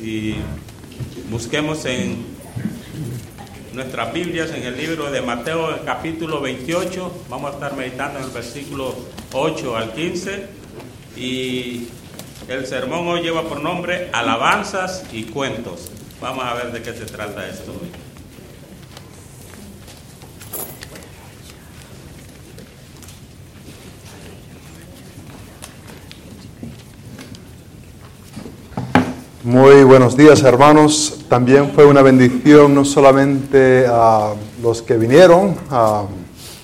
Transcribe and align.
y 0.00 0.36
busquemos 1.30 1.84
en 1.86 2.24
nuestras 3.74 4.12
Biblias, 4.12 4.50
en 4.50 4.62
el 4.62 4.76
libro 4.76 5.10
de 5.10 5.20
Mateo, 5.22 5.80
capítulo 5.84 6.40
28. 6.40 7.24
Vamos 7.28 7.50
a 7.50 7.54
estar 7.54 7.76
meditando 7.76 8.20
en 8.20 8.26
el 8.26 8.30
versículo 8.30 8.94
8 9.32 9.76
al 9.76 9.92
15. 9.92 10.46
Y 11.16 11.88
el 12.48 12.66
sermón 12.66 13.08
hoy 13.08 13.22
lleva 13.22 13.42
por 13.42 13.60
nombre 13.60 14.08
Alabanzas 14.12 15.04
y 15.12 15.24
Cuentos. 15.24 15.90
Vamos 16.20 16.44
a 16.44 16.54
ver 16.54 16.70
de 16.70 16.82
qué 16.82 16.92
se 16.92 17.06
trata 17.06 17.48
esto 17.48 17.72
hoy. 17.72 18.05
Muy 29.46 29.84
buenos 29.84 30.16
días 30.16 30.42
hermanos. 30.42 31.20
También 31.28 31.70
fue 31.72 31.86
una 31.86 32.02
bendición 32.02 32.74
no 32.74 32.84
solamente 32.84 33.86
a 33.88 34.32
los 34.60 34.82
que 34.82 34.96
vinieron, 34.96 35.54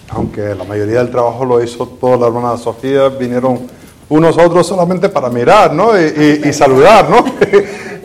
aunque 0.09 0.53
la 0.57 0.65
mayoría 0.65 0.99
del 0.99 1.09
trabajo 1.09 1.45
lo 1.45 1.63
hizo 1.63 1.87
toda 1.87 2.17
la 2.17 2.27
hermana 2.27 2.57
Sofía, 2.57 3.09
vinieron 3.09 3.69
unos 4.09 4.37
otros 4.37 4.67
solamente 4.67 5.09
para 5.09 5.31
mirar 5.31 5.73
¿no? 5.73 5.93
y, 5.97 6.53
saludar 6.53 7.09
¿no? 7.09 7.25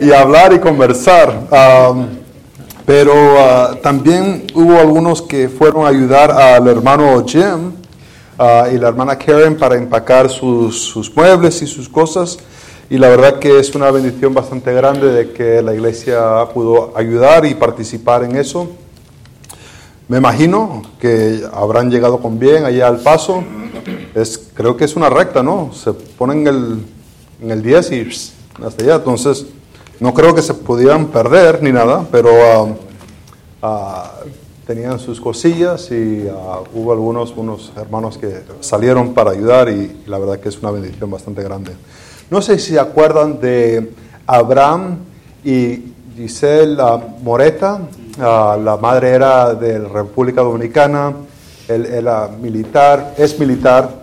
y 0.00 0.12
hablar 0.12 0.52
y 0.52 0.60
conversar. 0.60 1.48
pero 2.86 3.12
ah, 3.36 3.76
también 3.82 4.46
hubo 4.54 4.78
algunos 4.78 5.22
que 5.22 5.48
fueron 5.48 5.86
a 5.86 5.88
ayudar 5.88 6.30
al 6.30 6.68
hermano 6.68 7.24
Jim 7.26 7.72
ah, 8.38 8.68
y 8.72 8.78
la 8.78 8.86
hermana 8.86 9.18
Karen 9.18 9.58
para 9.58 9.74
empacar 9.74 10.28
sus 10.30 11.12
muebles 11.16 11.62
y 11.62 11.66
sus 11.66 11.88
cosas. 11.88 12.38
Y 12.90 12.96
la 12.96 13.08
verdad 13.08 13.38
que 13.38 13.58
es 13.58 13.74
una 13.74 13.90
bendición 13.90 14.32
bastante 14.32 14.72
grande 14.72 15.08
de 15.08 15.32
que 15.32 15.60
la 15.60 15.74
iglesia 15.74 16.46
pudo 16.54 16.96
ayudar 16.96 17.44
y 17.44 17.54
participar 17.54 18.24
en 18.24 18.36
eso. 18.36 18.66
Me 20.08 20.16
imagino 20.16 20.80
que 20.98 21.42
habrán 21.52 21.90
llegado 21.90 22.18
con 22.18 22.38
bien 22.38 22.64
allá 22.64 22.88
al 22.88 23.00
paso. 23.00 23.44
Es, 24.14 24.38
creo 24.54 24.78
que 24.78 24.86
es 24.86 24.96
una 24.96 25.10
recta, 25.10 25.42
¿no? 25.42 25.70
Se 25.74 25.92
ponen 25.92 26.40
en 26.40 26.46
el, 26.46 26.84
en 27.42 27.50
el 27.50 27.62
10 27.62 27.92
y 27.92 28.08
hasta 28.64 28.82
allá. 28.82 28.94
Entonces, 28.94 29.44
no 30.00 30.14
creo 30.14 30.34
que 30.34 30.40
se 30.40 30.54
pudieran 30.54 31.08
perder 31.08 31.62
ni 31.62 31.72
nada, 31.72 32.06
pero 32.10 32.30
ah, 32.30 32.74
ah, 33.60 34.12
tenían 34.66 34.98
sus 34.98 35.20
cosillas 35.20 35.90
y 35.90 36.26
ah, 36.26 36.60
hubo 36.72 36.92
algunos 36.92 37.36
unos 37.36 37.70
hermanos 37.76 38.16
que 38.16 38.44
salieron 38.60 39.12
para 39.12 39.32
ayudar 39.32 39.68
y 39.68 40.04
la 40.06 40.18
verdad 40.18 40.40
que 40.40 40.48
es 40.48 40.58
una 40.58 40.70
bendición 40.70 41.10
bastante 41.10 41.42
grande. 41.42 41.72
No 42.30 42.42
sé 42.42 42.58
si 42.58 42.72
se 42.72 42.78
acuerdan 42.78 43.40
de 43.40 43.90
Abraham 44.26 44.98
y 45.42 45.94
Giselle 46.14 46.76
Moreta. 47.22 47.80
Ah, 48.20 48.58
la 48.62 48.76
madre 48.76 49.10
era 49.10 49.54
de 49.54 49.78
la 49.78 49.88
República 49.88 50.42
Dominicana. 50.42 51.14
Él 51.68 51.86
era 51.86 52.28
militar, 52.28 53.14
es 53.16 53.38
militar. 53.38 54.02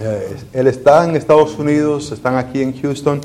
Eh, 0.00 0.36
él 0.52 0.66
está 0.66 1.04
en 1.04 1.14
Estados 1.14 1.56
Unidos, 1.56 2.10
están 2.10 2.36
aquí 2.36 2.62
en 2.62 2.80
Houston. 2.82 3.20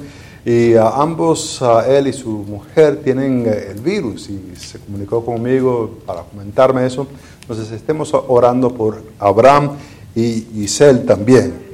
Y 0.46 0.76
ah, 0.76 0.92
ambos, 0.98 1.60
ah, 1.64 1.84
él 1.88 2.06
y 2.06 2.14
su 2.14 2.30
mujer, 2.30 3.02
tienen 3.04 3.44
eh, 3.48 3.72
el 3.72 3.82
virus 3.82 4.30
y 4.30 4.56
se 4.56 4.78
comunicó 4.78 5.26
conmigo 5.26 5.98
para 6.06 6.22
comentarme 6.22 6.86
eso. 6.86 7.08
Entonces 7.42 7.72
estemos 7.72 8.14
orando 8.14 8.72
por 8.72 9.02
Abraham 9.18 9.72
y 10.14 10.46
Giselle 10.54 11.00
también. 11.00 11.67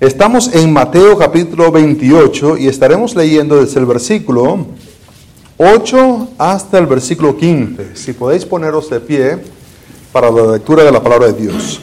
Estamos 0.00 0.54
en 0.54 0.72
Mateo 0.72 1.18
capítulo 1.18 1.72
28 1.72 2.56
y 2.58 2.68
estaremos 2.68 3.16
leyendo 3.16 3.60
desde 3.60 3.80
el 3.80 3.86
versículo 3.86 4.64
8 5.56 6.28
hasta 6.38 6.78
el 6.78 6.86
versículo 6.86 7.36
15. 7.36 7.96
Si 7.96 8.12
podéis 8.12 8.44
poneros 8.44 8.88
de 8.90 9.00
pie 9.00 9.38
para 10.12 10.30
la 10.30 10.52
lectura 10.52 10.84
de 10.84 10.92
la 10.92 11.02
palabra 11.02 11.26
de 11.26 11.32
Dios. 11.32 11.80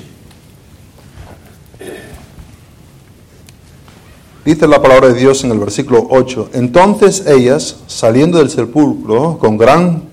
Dice 4.45 4.65
la 4.65 4.81
palabra 4.81 5.09
de 5.09 5.20
Dios 5.20 5.43
en 5.43 5.52
el 5.52 5.59
versículo 5.59 6.08
8. 6.09 6.52
Entonces 6.54 7.25
ellas, 7.27 7.80
saliendo 7.87 8.37
del 8.37 8.49
sepulcro 8.49 9.37
con 9.39 9.58
gran 9.58 10.04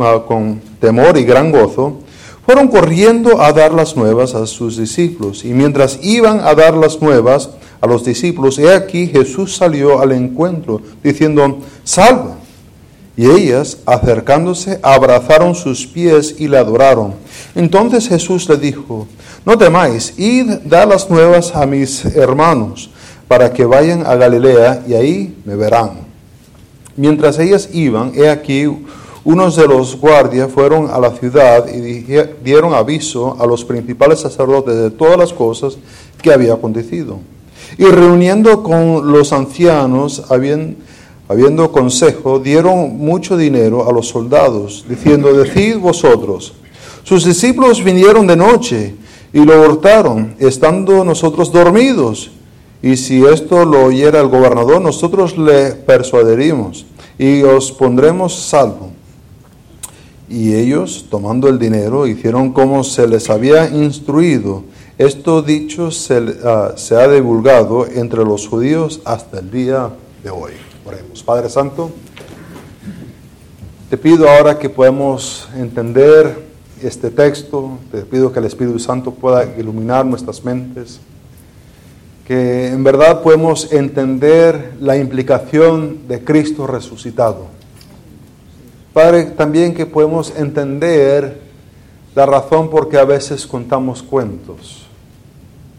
ah, 0.00 0.20
temor 0.80 1.16
y 1.16 1.22
gran 1.22 1.52
gozo, 1.52 1.98
fueron 2.44 2.68
corriendo 2.68 3.40
a 3.40 3.52
dar 3.52 3.72
las 3.72 3.96
nuevas 3.96 4.34
a 4.34 4.46
sus 4.46 4.76
discípulos. 4.76 5.44
Y 5.44 5.54
mientras 5.54 5.98
iban 6.02 6.40
a 6.40 6.54
dar 6.54 6.74
las 6.74 7.00
nuevas 7.00 7.50
a 7.80 7.86
los 7.86 8.04
discípulos, 8.04 8.58
he 8.58 8.72
aquí 8.72 9.06
Jesús 9.06 9.56
salió 9.56 10.00
al 10.00 10.12
encuentro, 10.12 10.80
diciendo, 11.02 11.58
salva. 11.84 12.36
Y 13.16 13.26
ellas, 13.28 13.78
acercándose, 13.84 14.80
abrazaron 14.82 15.54
sus 15.54 15.86
pies 15.86 16.36
y 16.38 16.48
le 16.48 16.58
adoraron. 16.58 17.14
Entonces 17.54 18.08
Jesús 18.08 18.48
le 18.48 18.56
dijo, 18.56 19.06
no 19.44 19.58
temáis, 19.58 20.14
id, 20.18 20.50
da 20.64 20.86
las 20.86 21.10
nuevas 21.10 21.54
a 21.54 21.66
mis 21.66 22.04
hermanos, 22.04 22.90
para 23.28 23.52
que 23.52 23.64
vayan 23.64 24.06
a 24.06 24.14
Galilea 24.14 24.84
y 24.88 24.94
ahí 24.94 25.36
me 25.44 25.56
verán. 25.56 25.90
Mientras 26.96 27.38
ellas 27.38 27.68
iban, 27.72 28.12
he 28.14 28.28
aquí 28.28 28.68
unos 29.24 29.54
de 29.56 29.68
los 29.68 29.96
guardias 29.96 30.50
fueron 30.50 30.90
a 30.90 30.98
la 30.98 31.10
ciudad 31.10 31.66
y 31.72 32.04
dieron 32.42 32.74
aviso 32.74 33.36
a 33.38 33.46
los 33.46 33.64
principales 33.64 34.20
sacerdotes 34.20 34.74
de 34.74 34.90
todas 34.90 35.16
las 35.16 35.32
cosas 35.32 35.76
que 36.20 36.32
había 36.32 36.54
acontecido. 36.54 37.20
Y 37.78 37.84
reuniendo 37.84 38.62
con 38.62 39.12
los 39.12 39.32
ancianos, 39.32 40.24
habiendo, 40.28 41.72
consejo, 41.72 42.38
dieron 42.38 42.98
mucho 42.98 43.36
dinero 43.36 43.88
a 43.88 43.92
los 43.92 44.08
soldados, 44.08 44.84
diciendo, 44.88 45.32
decid 45.32 45.78
vosotros, 45.78 46.54
sus 47.04 47.24
discípulos 47.24 47.82
vinieron 47.82 48.26
de 48.26 48.36
noche 48.36 48.94
y 49.32 49.44
lo 49.44 49.60
hurtaron, 49.62 50.34
estando 50.38 51.04
nosotros 51.04 51.50
dormidos. 51.50 52.30
Y 52.82 52.96
si 52.96 53.24
esto 53.24 53.64
lo 53.64 53.84
oyera 53.86 54.20
el 54.20 54.28
gobernador, 54.28 54.80
nosotros 54.82 55.38
le 55.38 55.72
persuadiríamos 55.72 56.84
y 57.18 57.42
os 57.42 57.70
pondremos 57.70 58.34
salvo. 58.34 58.91
Y 60.32 60.54
ellos, 60.54 61.08
tomando 61.10 61.46
el 61.46 61.58
dinero, 61.58 62.06
hicieron 62.06 62.54
como 62.54 62.84
se 62.84 63.06
les 63.06 63.28
había 63.28 63.68
instruido. 63.68 64.64
Esto 64.96 65.42
dicho 65.42 65.90
ah, 66.42 66.72
se, 66.74 66.96
ha 66.96 67.06
divulgado 67.06 67.86
entre 67.86 68.24
los 68.24 68.48
judíos 68.48 69.02
hasta 69.04 69.40
el 69.40 69.50
día 69.50 69.90
de 70.24 70.30
hoy. 70.30 70.52
Oremos. 70.86 71.22
Padre 71.22 71.50
Santo, 71.50 71.90
te 73.90 73.98
pido 73.98 74.26
ahora 74.26 74.58
que 74.58 74.70
podamos 74.70 75.50
entender 75.54 76.34
este 76.82 77.10
texto, 77.10 77.76
te 77.90 78.00
pido 78.00 78.32
que 78.32 78.38
el 78.38 78.46
Espíritu 78.46 78.78
Santo 78.78 79.10
pueda 79.10 79.44
iluminar 79.58 80.06
nuestras 80.06 80.42
mentes, 80.46 80.98
que 82.26 82.68
en 82.68 82.82
verdad 82.82 83.20
podemos 83.20 83.70
entender 83.70 84.76
la 84.80 84.96
implicación 84.96 86.08
de 86.08 86.24
Cristo 86.24 86.66
resucitado 86.66 87.61
Padre, 88.92 89.24
también 89.24 89.74
que 89.74 89.86
podemos 89.86 90.34
entender 90.36 91.40
la 92.14 92.26
razón 92.26 92.68
por 92.68 92.90
qué 92.90 92.98
a 92.98 93.04
veces 93.04 93.46
contamos 93.46 94.02
cuentos, 94.02 94.86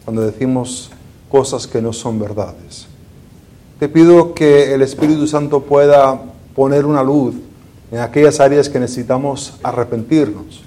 cuando 0.04 0.22
decimos 0.22 0.90
cosas 1.30 1.68
que 1.68 1.80
no 1.80 1.92
son 1.92 2.18
verdades. 2.18 2.86
Te 3.78 3.88
pido 3.88 4.34
que 4.34 4.74
el 4.74 4.82
Espíritu 4.82 5.28
Santo 5.28 5.60
pueda 5.62 6.20
poner 6.56 6.84
una 6.86 7.04
luz 7.04 7.36
en 7.92 7.98
aquellas 7.98 8.40
áreas 8.40 8.68
que 8.68 8.80
necesitamos 8.80 9.54
arrepentirnos 9.62 10.62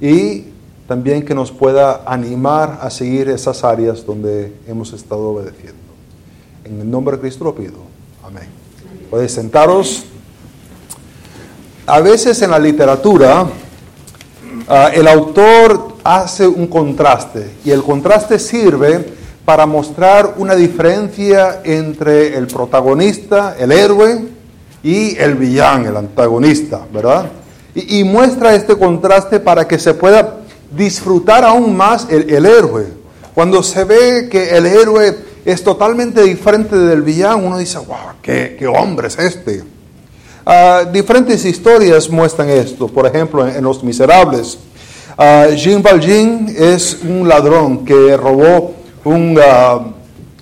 y 0.00 0.44
también 0.88 1.22
que 1.24 1.34
nos 1.34 1.52
pueda 1.52 2.02
animar 2.06 2.78
a 2.80 2.88
seguir 2.88 3.28
esas 3.28 3.62
áreas 3.64 4.06
donde 4.06 4.54
hemos 4.66 4.92
estado 4.94 5.30
obedeciendo. 5.30 5.80
En 6.64 6.80
el 6.80 6.90
nombre 6.90 7.16
de 7.16 7.22
Cristo 7.22 7.44
lo 7.44 7.54
pido. 7.54 7.78
Amén. 8.24 8.48
Podéis 9.10 9.32
sentaros 9.32 10.06
a 11.86 12.00
veces 12.00 12.40
en 12.42 12.50
la 12.50 12.58
literatura 12.58 13.46
ah, 14.68 14.90
el 14.94 15.08
autor 15.08 15.96
hace 16.04 16.46
un 16.46 16.66
contraste 16.66 17.50
y 17.64 17.70
el 17.70 17.82
contraste 17.82 18.38
sirve 18.38 19.14
para 19.44 19.66
mostrar 19.66 20.34
una 20.36 20.54
diferencia 20.54 21.60
entre 21.64 22.36
el 22.36 22.46
protagonista, 22.46 23.56
el 23.58 23.72
héroe, 23.72 24.28
y 24.82 25.16
el 25.18 25.34
villano, 25.34 25.88
el 25.88 25.96
antagonista, 25.96 26.80
¿verdad? 26.92 27.30
Y, 27.74 28.04
muestra 28.04 28.54
este 28.54 28.76
contraste 28.76 29.40
para 29.40 29.66
que 29.66 29.78
se 29.78 29.94
pueda 29.94 30.40
disfrutar 30.76 31.44
aún 31.44 31.74
más 31.74 32.06
el, 32.10 32.44
héroe. 32.44 32.86
Cuando 33.34 33.62
se 33.62 33.84
ve 33.84 34.28
que 34.30 34.50
el 34.50 34.66
héroe 34.66 35.16
es 35.44 35.64
totalmente 35.64 36.22
diferente 36.22 36.76
del 36.76 37.00
villano, 37.00 37.38
uno 37.38 37.58
dice, 37.58 37.78
wow, 37.78 37.96
qué, 38.20 38.56
qué 38.58 38.66
hombre 38.66 39.08
es 39.08 39.18
este. 39.18 39.64
Ah, 40.44 40.84
diferentes 40.90 41.44
historias 41.44 42.10
muestran 42.10 42.50
esto. 42.50 42.88
Por 42.88 43.06
ejemplo, 43.06 43.46
en, 43.46 43.62
Los 43.62 43.82
Miserables, 43.84 44.58
uh, 45.16 45.54
Jean 45.54 45.82
Valjean 45.82 46.52
es 46.56 46.98
un 47.02 47.28
ladrón 47.28 47.84
que 47.84 48.16
robó 48.16 48.74
un, 49.04 49.38
ah, 49.40 49.80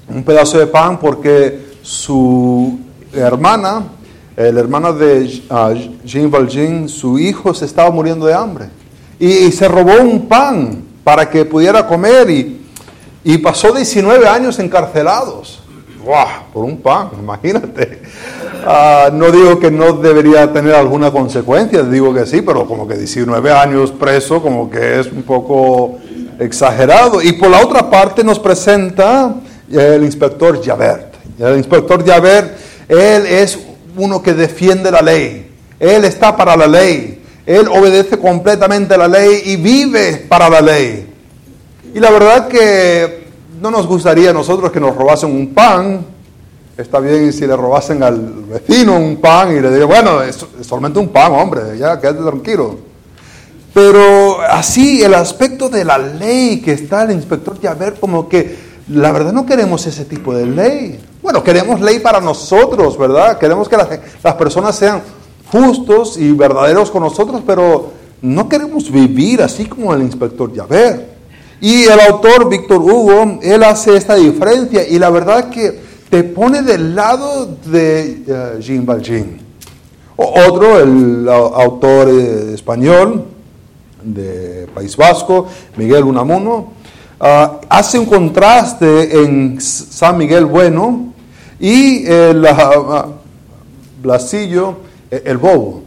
un, 0.08 0.22
pedazo 0.24 0.58
de 0.58 0.66
pan 0.66 0.98
porque 0.98 1.70
su 1.82 2.78
hermana 3.12 3.84
el 4.36 4.56
hermano 4.56 4.94
de 4.94 5.42
uh, 5.50 6.04
Jean 6.04 6.30
Valjean, 6.30 6.88
su 6.88 7.18
hijo 7.18 7.52
se 7.52 7.66
estaba 7.66 7.90
muriendo 7.90 8.24
de 8.24 8.32
hambre. 8.32 8.70
Y, 9.18 9.52
se 9.52 9.68
robó 9.68 10.00
un 10.00 10.26
pan 10.26 10.82
para 11.04 11.28
que 11.28 11.44
pudiera 11.44 11.86
comer 11.86 12.30
y, 12.30 12.62
y 13.22 13.36
pasó 13.36 13.74
19 13.74 14.26
años 14.26 14.58
encarcelados. 14.58 15.60
¡Wow! 16.02 16.26
Por 16.54 16.64
un 16.64 16.78
pan, 16.78 17.10
imagínate. 17.20 18.00
Uh, 18.62 19.14
no 19.14 19.30
digo 19.30 19.58
que 19.58 19.70
no 19.70 19.94
debería 19.94 20.52
tener 20.52 20.74
alguna 20.74 21.10
consecuencia, 21.10 21.82
digo 21.82 22.12
que 22.12 22.26
sí, 22.26 22.42
pero 22.42 22.66
como 22.66 22.86
que 22.86 22.96
19 22.96 23.52
años 23.52 23.90
preso, 23.92 24.42
como 24.42 24.68
que 24.68 25.00
es 25.00 25.06
un 25.06 25.22
poco 25.22 25.98
exagerado. 26.38 27.22
Y 27.22 27.32
por 27.32 27.50
la 27.50 27.60
otra 27.60 27.88
parte 27.88 28.22
nos 28.22 28.38
presenta 28.38 29.34
el 29.70 30.04
inspector 30.04 30.62
Javert. 30.62 31.14
El 31.38 31.56
inspector 31.56 32.04
Javert, 32.04 32.56
él 32.88 33.26
es 33.26 33.58
uno 33.96 34.22
que 34.22 34.34
defiende 34.34 34.90
la 34.90 35.00
ley. 35.00 35.50
Él 35.78 36.04
está 36.04 36.36
para 36.36 36.56
la 36.56 36.66
ley. 36.66 37.22
Él 37.46 37.66
obedece 37.68 38.18
completamente 38.18 38.96
la 38.96 39.08
ley 39.08 39.42
y 39.46 39.56
vive 39.56 40.26
para 40.28 40.50
la 40.50 40.60
ley. 40.60 41.06
Y 41.94 41.98
la 41.98 42.10
verdad 42.10 42.48
que 42.48 43.24
no 43.60 43.70
nos 43.70 43.86
gustaría 43.86 44.30
a 44.30 44.32
nosotros 44.32 44.70
que 44.70 44.80
nos 44.80 44.94
robasen 44.94 45.30
un 45.30 45.52
pan. 45.54 46.04
Está 46.80 46.98
bien 46.98 47.30
si 47.30 47.46
le 47.46 47.54
robasen 47.54 48.02
al 48.02 48.18
vecino 48.48 48.96
un 48.96 49.16
pan 49.16 49.54
y 49.54 49.60
le 49.60 49.70
digan, 49.70 49.86
bueno, 49.86 50.22
es, 50.22 50.46
solamente 50.62 50.98
un 50.98 51.08
pan, 51.08 51.30
hombre, 51.32 51.76
ya 51.78 52.00
quédate 52.00 52.22
tranquilo. 52.22 52.78
Pero 53.74 54.40
así 54.40 55.02
el 55.02 55.12
aspecto 55.12 55.68
de 55.68 55.84
la 55.84 55.98
ley 55.98 56.62
que 56.62 56.72
está 56.72 57.02
el 57.02 57.10
inspector 57.10 57.58
ver 57.78 58.00
como 58.00 58.30
que 58.30 58.56
la 58.88 59.12
verdad 59.12 59.32
no 59.32 59.44
queremos 59.44 59.86
ese 59.86 60.06
tipo 60.06 60.32
de 60.34 60.46
ley. 60.46 60.98
Bueno, 61.22 61.44
queremos 61.44 61.82
ley 61.82 61.98
para 61.98 62.18
nosotros, 62.18 62.96
¿verdad? 62.96 63.36
Queremos 63.36 63.68
que 63.68 63.76
las, 63.76 64.34
personas 64.36 64.74
sean 64.74 65.02
justos 65.52 66.16
y 66.16 66.32
verdaderos 66.32 66.90
con 66.90 67.02
nosotros, 67.02 67.42
pero 67.46 67.92
no 68.22 68.48
queremos 68.48 68.90
vivir 68.90 69.42
así 69.42 69.66
como 69.66 69.92
el 69.92 70.00
inspector 70.00 70.50
Javert. 70.56 71.02
Y 71.60 71.82
el 71.82 72.00
autor 72.00 72.48
Víctor 72.48 72.78
Hugo, 72.78 73.38
él 73.42 73.62
hace 73.64 73.98
esta 73.98 74.14
diferencia 74.14 74.88
y 74.88 74.98
la 74.98 75.10
verdad 75.10 75.50
que 75.50 75.89
te 76.10 76.24
pone 76.24 76.62
del 76.62 76.94
lado 76.94 77.56
de 77.64 78.22
uh, 78.26 78.60
Jean 78.60 78.84
Valjean. 78.84 79.38
Otro, 80.16 80.78
el 80.78 81.26
autor 81.28 82.08
eh, 82.10 82.52
español 82.54 83.24
de 84.02 84.68
País 84.74 84.96
Vasco, 84.96 85.46
Miguel 85.76 86.04
Unamuno, 86.04 86.80
Ah, 87.22 87.60
hace 87.68 87.98
un 87.98 88.06
contraste 88.06 89.22
en 89.22 89.60
San 89.60 90.16
Miguel 90.16 90.46
Bueno 90.46 91.12
y 91.58 92.06
el 92.06 92.42
uh, 92.42 93.12
Blasillo, 94.02 94.76
e, 95.10 95.24
el 95.26 95.36
bobo. 95.36 95.82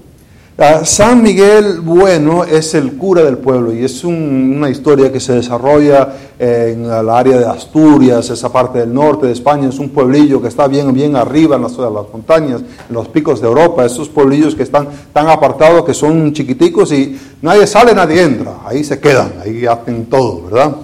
San 0.83 1.23
Miguel 1.23 1.79
Bueno 1.81 2.43
es 2.43 2.75
el 2.75 2.93
cura 2.97 3.23
del 3.23 3.39
pueblo 3.39 3.73
y 3.73 3.83
es 3.83 4.03
una 4.03 4.69
historia 4.69 5.11
que 5.11 5.19
se 5.19 5.33
desarrolla 5.33 6.13
en 6.37 6.85
el 6.85 7.09
área 7.09 7.39
de 7.39 7.45
Asturias, 7.45 8.29
esa 8.29 8.53
parte 8.53 8.77
del 8.77 8.93
norte 8.93 9.25
de 9.25 9.33
España. 9.33 9.67
Es 9.69 9.79
un 9.79 9.89
pueblillo 9.89 10.39
que 10.39 10.49
está 10.49 10.67
bien, 10.67 10.93
bien 10.93 11.15
arriba 11.15 11.55
en 11.55 11.63
las, 11.63 11.75
las 11.75 12.05
montañas, 12.13 12.61
en 12.61 12.93
los 12.93 13.07
picos 13.07 13.41
de 13.41 13.47
Europa. 13.47 13.83
Esos 13.83 14.09
pueblillos 14.09 14.53
que 14.53 14.61
están 14.61 14.89
tan 15.11 15.27
apartados 15.27 15.85
que 15.85 15.95
son 15.95 16.31
chiquiticos 16.33 16.91
y 16.91 17.19
nadie 17.41 17.65
sale, 17.65 17.95
nadie 17.95 18.21
entra. 18.21 18.57
Ahí 18.63 18.83
se 18.83 18.99
quedan, 18.99 19.33
ahí 19.43 19.65
hacen 19.65 20.05
todo, 20.05 20.43
¿verdad? 20.43 20.75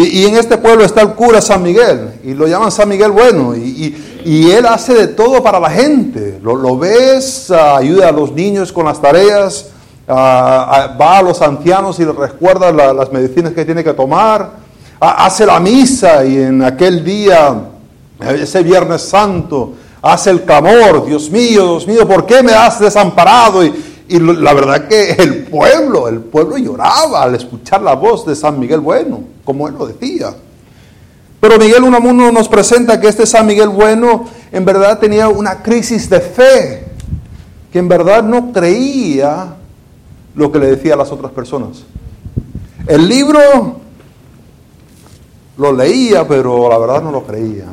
Y, 0.00 0.26
en 0.26 0.36
este 0.36 0.58
pueblo 0.58 0.84
está 0.84 1.02
el 1.02 1.14
cura 1.14 1.40
San 1.40 1.60
Miguel, 1.60 2.20
y 2.22 2.32
lo 2.32 2.46
llaman 2.46 2.70
San 2.70 2.88
Miguel 2.88 3.10
Bueno, 3.10 3.56
y, 3.56 3.94
él 4.24 4.64
hace 4.66 4.94
de 4.94 5.08
todo 5.08 5.42
para 5.42 5.58
la 5.58 5.70
gente. 5.70 6.38
Lo, 6.40 6.78
ves, 6.78 7.50
ayuda 7.50 8.08
a 8.08 8.12
los 8.12 8.30
niños 8.32 8.72
con 8.72 8.84
las 8.84 9.00
tareas, 9.00 9.70
va 10.08 11.18
a 11.18 11.22
los 11.22 11.42
ancianos 11.42 11.98
y 11.98 12.04
les 12.04 12.14
recuerda 12.14 12.70
las 12.70 13.10
medicinas 13.10 13.52
que 13.54 13.64
tiene 13.64 13.82
que 13.82 13.92
tomar, 13.92 14.50
hace 15.00 15.44
la 15.44 15.58
misa 15.58 16.24
y 16.24 16.42
en 16.42 16.62
aquel 16.62 17.02
día, 17.02 17.56
ese 18.20 18.62
Viernes 18.62 19.02
Santo, 19.02 19.72
hace 20.00 20.30
el 20.30 20.42
clamor, 20.42 21.06
Dios 21.06 21.28
mío, 21.28 21.70
Dios 21.70 21.86
mío, 21.88 22.06
¿por 22.06 22.24
qué 22.24 22.42
me 22.42 22.52
has 22.52 22.78
desamparado? 22.78 23.64
Y, 23.64 23.72
y 24.08 24.18
la 24.18 24.54
verdad 24.54 24.88
que 24.88 25.12
el 25.12 25.44
pueblo, 25.44 26.08
el 26.08 26.20
pueblo 26.20 26.56
lloraba 26.56 27.22
al 27.22 27.34
escuchar 27.34 27.82
la 27.82 27.94
voz 27.94 28.24
de 28.24 28.34
San 28.34 28.58
Miguel 28.58 28.80
Bueno, 28.80 29.20
como 29.44 29.68
él 29.68 29.74
lo 29.78 29.86
decía. 29.86 30.34
Pero 31.40 31.58
Miguel 31.58 31.84
Unamuno 31.84 32.32
nos 32.32 32.48
presenta 32.48 33.00
que 33.00 33.08
este 33.08 33.26
San 33.26 33.46
Miguel 33.46 33.68
Bueno 33.68 34.24
en 34.50 34.64
verdad 34.64 34.98
tenía 34.98 35.28
una 35.28 35.62
crisis 35.62 36.08
de 36.08 36.20
fe, 36.20 36.86
que 37.70 37.78
en 37.78 37.88
verdad 37.88 38.22
no 38.22 38.52
creía 38.52 39.54
lo 40.34 40.50
que 40.50 40.58
le 40.58 40.66
decía 40.68 40.94
a 40.94 40.96
las 40.96 41.12
otras 41.12 41.32
personas. 41.32 41.84
El 42.86 43.08
libro 43.08 43.80
lo 45.58 45.72
leía, 45.72 46.26
pero 46.26 46.68
la 46.70 46.78
verdad 46.78 47.02
no 47.02 47.12
lo 47.12 47.24
creía. 47.24 47.66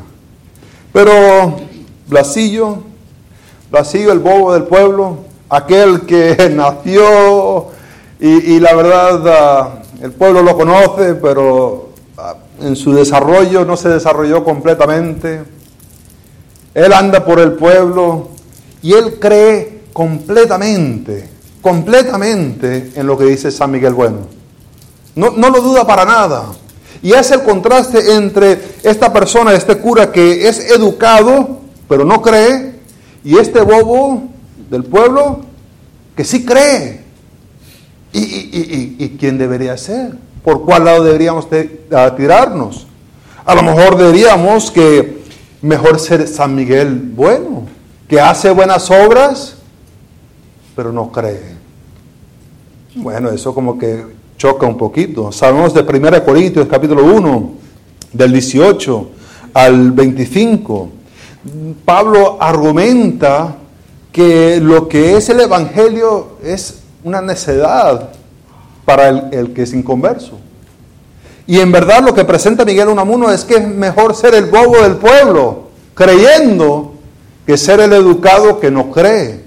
Pero 0.92 1.56
Blasillo, 2.08 2.78
Blasillo, 3.70 4.12
el 4.12 4.18
bobo 4.18 4.52
del 4.52 4.64
pueblo, 4.64 5.25
aquel 5.48 6.02
que 6.02 6.50
nació 6.54 7.68
y, 8.18 8.58
la 8.60 8.74
verdad 8.74 9.28
ah, 9.28 9.82
el 10.00 10.12
pueblo 10.12 10.42
lo 10.42 10.56
conoce, 10.56 11.14
pero 11.14 11.90
ah, 12.16 12.34
en 12.60 12.74
su 12.74 12.94
desarrollo 12.94 13.64
no 13.64 13.76
se 13.76 13.90
desarrolló 13.90 14.42
completamente. 14.42 15.42
Él 16.74 16.92
anda 16.92 17.24
por 17.24 17.40
el 17.40 17.52
pueblo 17.52 18.28
y 18.82 18.94
él 18.94 19.18
cree 19.18 19.82
completamente, 19.92 21.28
completamente 21.60 22.92
en 22.94 23.06
lo 23.06 23.18
que 23.18 23.24
dice 23.24 23.50
San 23.50 23.70
Miguel 23.70 23.94
Bueno. 23.94 24.18
No, 25.14 25.30
no 25.30 25.48
lo 25.48 25.60
duda 25.60 25.86
para 25.86 26.04
nada. 26.04 26.44
Y 27.02 27.12
es 27.12 27.30
el 27.30 27.42
contraste 27.42 28.14
entre 28.14 28.58
esta 28.82 29.12
persona, 29.12 29.54
este 29.54 29.78
cura 29.78 30.12
que 30.12 30.48
es 30.48 30.70
educado, 30.70 31.60
pero 31.88 32.04
no 32.04 32.20
cree, 32.20 32.74
y 33.24 33.38
este 33.38 33.60
bobo 33.60 34.35
del 34.70 34.84
pueblo 34.84 35.40
que 36.16 36.24
sí 36.24 36.44
cree. 36.44 37.04
¿Y, 38.12 39.16
quién 39.18 39.36
debería 39.36 39.76
ser? 39.76 40.12
¿Por 40.42 40.64
cuál 40.64 40.86
lado 40.86 41.04
deberíamos 41.04 41.48
tirarnos? 42.16 42.86
A 43.44 43.54
lo 43.54 43.62
mejor 43.62 43.96
deberíamos 43.96 44.70
que 44.70 45.22
mejor 45.60 46.00
ser 46.00 46.26
San 46.26 46.54
Miguel 46.54 47.12
bueno, 47.14 47.64
que 48.08 48.20
hace 48.20 48.50
buenas 48.50 48.90
obras, 48.90 49.56
pero 50.74 50.92
no 50.92 51.12
cree. 51.12 51.56
Bueno, 52.94 53.30
eso 53.30 53.54
como 53.54 53.78
que 53.78 54.04
choca 54.38 54.66
un 54.66 54.78
poquito. 54.78 55.30
Sabemos 55.32 55.74
de 55.74 55.82
1 55.82 56.24
Corintios 56.24 56.66
capítulo 56.66 57.04
1, 57.04 57.50
del 58.12 58.32
18 58.32 59.10
al 59.52 59.92
25. 59.92 60.88
Pablo 61.84 62.38
argumenta 62.40 63.56
que 64.16 64.60
lo 64.62 64.88
que 64.88 65.18
es 65.18 65.28
el 65.28 65.40
Evangelio 65.40 66.38
es 66.42 66.78
una 67.04 67.20
necedad 67.20 68.08
para 68.86 69.10
el, 69.10 69.52
que 69.52 69.64
es 69.64 69.74
inconverso. 69.74 70.38
Y 71.46 71.60
en 71.60 71.70
verdad 71.70 72.02
lo 72.02 72.14
que 72.14 72.24
presenta 72.24 72.64
Miguel 72.64 72.88
Unamuno 72.88 73.30
es 73.30 73.44
que 73.44 73.56
es 73.56 73.68
mejor 73.68 74.16
ser 74.16 74.34
el 74.34 74.46
bobo 74.46 74.78
del 74.78 74.94
pueblo, 74.96 75.64
creyendo, 75.92 76.94
que 77.46 77.58
ser 77.58 77.80
el 77.80 77.92
educado 77.92 78.58
que 78.58 78.70
no 78.70 78.90
cree. 78.90 79.44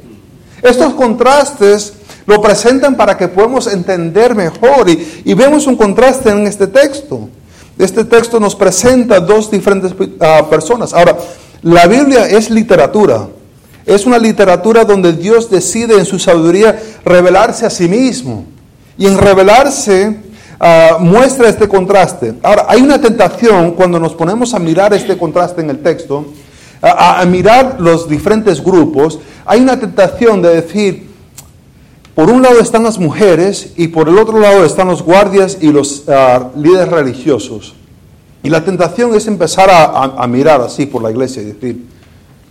Estos 0.61 0.93
contrastes 0.93 1.93
lo 2.27 2.39
presentan 2.39 2.95
para 2.95 3.17
que 3.17 3.27
podamos 3.27 3.65
entender 3.65 4.35
mejor 4.35 4.87
y, 4.87 5.33
vemos 5.33 5.65
un 5.65 5.77
contraste 5.77 6.29
en 6.29 6.45
este 6.45 6.67
texto. 6.67 7.27
Este 7.75 8.03
texto 8.03 8.39
nos 8.39 8.55
presenta 8.55 9.19
dos 9.19 9.49
diferentes 9.49 9.95
ah, 10.19 10.45
personas. 10.47 10.93
Ahora, 10.93 11.17
la 11.63 11.87
Biblia 11.87 12.27
es 12.27 12.51
literatura. 12.51 13.29
Es 13.89 14.05
una 14.05 14.19
literatura 14.19 14.85
donde 14.85 15.13
Dios 15.13 15.49
decide 15.49 15.97
en 15.97 16.05
su 16.05 16.19
sabiduría 16.19 16.79
revelarse 17.03 17.65
a 17.65 17.71
sí 17.71 17.89
mismo. 17.89 18.45
Y 18.99 19.07
en 19.07 19.17
revelarse 19.17 20.15
ah, 20.59 20.97
muestra 20.99 21.49
este 21.49 21.67
contraste. 21.67 22.35
Ahora, 22.43 22.67
hay 22.69 22.83
una 22.83 23.01
tentación 23.01 23.71
cuando 23.71 23.99
nos 23.99 24.13
ponemos 24.13 24.53
a 24.53 24.59
mirar 24.59 24.93
este 24.93 25.17
contraste 25.17 25.61
en 25.61 25.71
el 25.71 25.79
texto, 25.79 26.27
a, 26.83 27.25
mirar 27.25 27.77
los 27.79 28.07
diferentes 28.07 28.63
grupos, 28.63 29.19
hay 29.43 29.59
una 29.59 29.79
tentación 29.79 30.43
de 30.43 30.61
decir, 30.61 31.09
por 32.13 32.29
un 32.29 32.43
lado 32.43 32.59
están 32.59 32.83
las 32.83 32.99
mujeres 32.99 33.73
y 33.75 33.87
por 33.87 34.07
el 34.07 34.19
otro 34.19 34.39
lado 34.39 34.65
están 34.65 34.87
los 34.87 35.01
guardias 35.01 35.57
y 35.61 35.71
los 35.71 36.03
ah, 36.07 36.51
líderes 36.55 36.89
religiosos. 36.89 37.73
Y 38.43 38.49
la 38.49 38.63
tentación 38.63 39.15
es 39.15 39.25
empezar 39.25 39.67
a 39.71 40.27
mirar 40.27 40.61
así 40.61 40.85
por 40.85 41.01
la 41.01 41.09
iglesia 41.09 41.41
y 41.41 41.45
decir, 41.45 41.89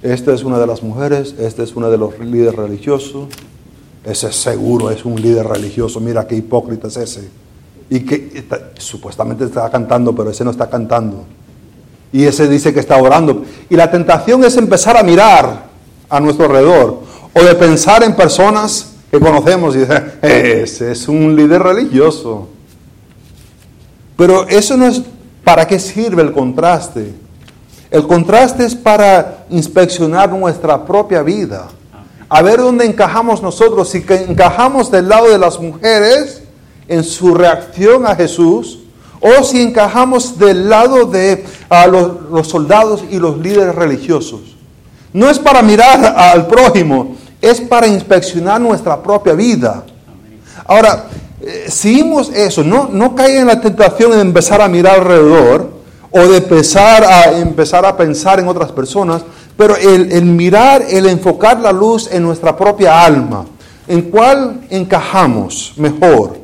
esta 0.03 0.33
es 0.33 0.45
una 0.45 0.59
de 0.59 0.67
las 0.67 0.83
mujeres, 0.83 1.35
este 1.39 1.65
es 1.65 1.75
uno 1.75 1.91
de 1.91 1.99
los 1.99 2.19
líderes 2.19 2.55
religiosos. 2.55 3.29
Ese 4.05 4.33
seguro 4.33 4.91
es 4.91 5.05
un 5.05 5.21
líder 5.21 5.47
religioso. 5.47 6.01
Mira 6.01 6.27
qué 6.27 6.37
hipócrita 6.37 6.89
es 6.89 6.97
ese. 6.97 7.29
Y 7.91 8.01
que 8.01 8.45
supuestamente 8.79 9.45
está 9.45 9.69
cantando, 9.71 10.15
pero 10.15 10.31
ese 10.31 10.45
no 10.45 10.51
está 10.51 10.71
cantando. 10.71 11.25
Y 12.13 12.25
ese 12.25 12.49
dice 12.49 12.73
que 12.73 12.81
está 12.81 12.97
orando. 12.97 13.45
Y 13.69 13.77
la 13.77 13.91
tentación 13.91 14.45
es 14.45 14.57
empezar 14.57 14.97
a 14.97 15.03
mirar 15.03 15.67
a 16.09 16.21
nuestro 16.21 16.47
alrededor. 16.47 17.03
o 17.35 17.43
de 17.43 17.55
pensar 17.55 18.03
en 18.03 18.17
personas 18.17 18.95
que 19.11 19.21
conocemos 19.21 19.77
y 19.77 19.81
decir, 19.81 20.19
ese 20.23 20.93
es 20.93 21.09
un 21.09 21.37
líder 21.37 21.63
religioso. 21.63 22.49
Pero 24.17 24.49
eso 24.49 24.77
no 24.77 24.87
es 24.87 25.03
para 25.45 25.67
qué 25.67 25.79
sirve 25.79 26.23
el 26.23 26.33
contraste. 26.33 27.15
El 27.91 28.07
contraste 28.07 28.65
es 28.65 28.75
para 28.75 29.47
inspeccionar 29.49 30.31
nuestra 30.31 30.85
propia 30.85 31.23
vida, 31.23 31.69
a 32.29 32.43
ver 32.43 32.59
dónde 32.59 32.85
encajamos 32.85 33.43
nosotros, 33.43 33.89
si 33.89 34.05
encajamos 34.09 34.91
del 34.91 35.09
lado 35.09 35.31
de 35.31 35.39
las 35.39 35.59
mujeres 35.59 36.43
en 36.87 37.03
su 37.03 37.35
reacción 37.35 38.07
a 38.07 38.15
Jesús, 38.15 38.81
o 39.21 39.43
si 39.43 39.63
encajamos 39.63 40.39
del 40.39 40.69
lado 40.69 41.07
de 41.07 41.45
los, 42.31 42.47
soldados 42.47 43.03
y 43.11 43.19
los 43.19 43.39
líderes 43.39 43.75
religiosos. 43.75 44.41
No 45.13 45.31
es 45.31 45.39
para 45.39 45.63
mirar 45.63 46.15
al 46.17 46.47
prójimo, 46.47 47.17
es 47.41 47.61
para 47.63 47.87
inspeccionar 47.87 48.61
nuestra 48.61 49.03
propia 49.03 49.33
vida. 49.33 49.85
Ahora, 50.67 51.07
eh, 51.41 51.67
si 51.69 52.05
eso, 52.35 52.63
no, 52.63 52.89
no 52.93 53.15
en 53.19 53.47
la 53.47 53.61
tentación 53.61 54.11
de 54.13 54.21
empezar 54.21 54.61
a 54.61 54.69
mirar 54.69 55.01
alrededor 55.01 55.78
o 56.11 56.21
de 56.21 56.39
empezar 56.39 57.05
a, 57.05 57.39
empezar 57.39 57.85
a 57.85 57.97
pensar 57.97 58.41
en 58.41 58.49
otras 58.49 58.73
personas, 58.73 59.23
pero 59.57 59.77
el, 59.77 60.13
el 60.13 60.25
mirar, 60.25 60.83
el 60.89 61.07
enfocar 61.07 61.61
la 61.61 61.73
luz 61.73 62.09
en 62.11 62.23
nuestra 62.23 62.57
propia 62.57 63.05
alma, 63.05 63.47
en 63.87 64.03
cuál 64.03 64.61
encajamos 64.71 65.75
mejor. 65.77 66.39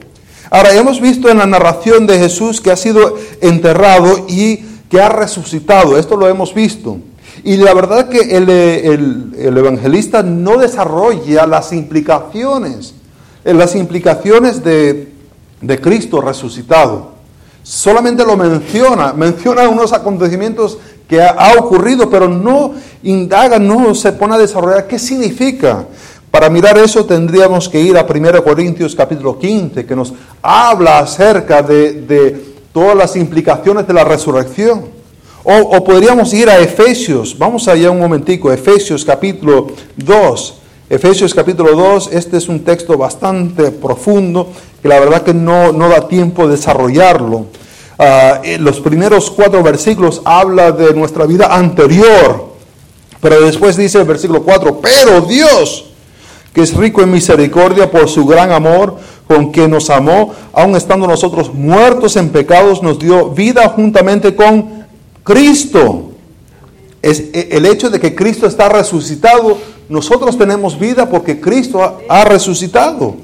Ahora, 0.50 0.72
hemos 0.74 1.00
visto 1.00 1.28
en 1.28 1.38
la 1.38 1.46
narración 1.46 2.06
de 2.06 2.18
Jesús 2.18 2.60
que 2.60 2.70
ha 2.70 2.76
sido 2.76 3.16
enterrado 3.40 4.26
y 4.28 4.58
que 4.88 5.00
ha 5.00 5.08
resucitado, 5.08 5.98
esto 5.98 6.16
lo 6.16 6.28
hemos 6.28 6.54
visto. 6.54 6.98
Y 7.42 7.56
la 7.56 7.74
verdad 7.74 8.08
que 8.08 8.36
el, 8.36 8.48
el, 8.48 9.58
evangelista 9.58 10.22
no 10.22 10.58
desarrolla 10.58 11.46
las 11.46 11.72
implicaciones, 11.72 12.94
eh, 13.44 13.52
las 13.52 13.74
implicaciones 13.74 14.62
de, 14.62 15.12
de 15.60 15.80
Cristo 15.80 16.20
resucitado. 16.20 17.13
Solamente 17.64 18.24
lo 18.24 18.36
menciona, 18.36 19.14
menciona 19.14 19.68
unos 19.68 19.92
acontecimientos 19.92 20.78
que 21.08 21.20
ha, 21.20 21.54
ocurrido, 21.58 22.08
pero 22.10 22.28
no 22.28 22.74
indaga, 23.02 23.58
no 23.58 23.94
se 23.94 24.12
pone 24.12 24.34
a 24.34 24.38
desarrollar 24.38 24.86
qué 24.86 24.98
significa. 24.98 25.86
Para 26.30 26.50
mirar 26.50 26.76
eso 26.78 27.04
tendríamos 27.06 27.68
que 27.68 27.80
ir 27.80 27.96
a 27.96 28.06
1 28.08 28.44
Corintios 28.44 28.94
capítulo 28.94 29.38
15, 29.38 29.86
que 29.86 29.96
nos 29.96 30.12
habla 30.42 30.98
acerca 30.98 31.62
de, 31.62 32.02
de 32.02 32.44
todas 32.72 32.96
las 32.96 33.16
implicaciones 33.16 33.86
de 33.86 33.94
la 33.94 34.04
resurrección. 34.04 34.84
O, 35.46 35.84
podríamos 35.84 36.32
ir 36.32 36.48
a 36.48 36.58
Efesios, 36.58 37.38
vamos 37.38 37.68
allá 37.68 37.90
un 37.90 37.98
momentico, 37.98 38.50
Efesios 38.52 39.04
capítulo 39.04 39.68
2. 39.96 40.54
Efesios 40.88 41.34
capítulo 41.34 41.74
2, 41.74 42.10
este 42.12 42.38
es 42.38 42.48
un 42.48 42.60
texto 42.60 42.96
bastante 42.96 43.70
profundo, 43.70 44.48
que 44.84 44.88
la 44.90 45.00
verdad 45.00 45.22
que 45.22 45.32
no, 45.32 45.72
no 45.72 45.88
da 45.88 46.08
tiempo 46.08 46.46
de 46.46 46.56
desarrollarlo. 46.56 47.46
Ah, 47.98 48.42
los 48.58 48.80
primeros 48.80 49.30
cuatro 49.30 49.62
versículos 49.62 50.20
habla 50.26 50.72
de 50.72 50.92
nuestra 50.92 51.24
vida 51.24 51.46
anterior, 51.56 52.48
pero 53.18 53.40
después 53.40 53.78
dice 53.78 53.96
el 54.00 54.04
versículo 54.04 54.42
4, 54.42 54.82
pero 54.82 55.22
Dios, 55.22 55.86
que 56.52 56.60
es 56.60 56.74
rico 56.74 57.00
en 57.00 57.12
misericordia 57.12 57.90
por 57.90 58.10
su 58.10 58.26
gran 58.26 58.52
amor, 58.52 58.98
con 59.26 59.52
que 59.52 59.66
nos 59.68 59.88
amó, 59.88 60.34
aun 60.52 60.76
estando 60.76 61.06
nosotros 61.06 61.54
muertos 61.54 62.16
en 62.16 62.28
pecados, 62.28 62.82
nos 62.82 62.98
dio 62.98 63.30
vida 63.30 63.66
juntamente 63.70 64.36
con 64.36 64.84
Cristo. 65.22 66.10
Es 67.00 67.20
e, 67.32 67.48
el 67.52 67.64
hecho 67.64 67.88
de 67.88 67.98
que 67.98 68.14
Cristo 68.14 68.46
está 68.46 68.68
resucitado. 68.68 69.56
Nosotros 69.88 70.36
tenemos 70.36 70.78
vida 70.78 71.08
porque 71.08 71.40
Cristo 71.40 72.00
ha, 72.06 72.24
resucitado. 72.26 73.23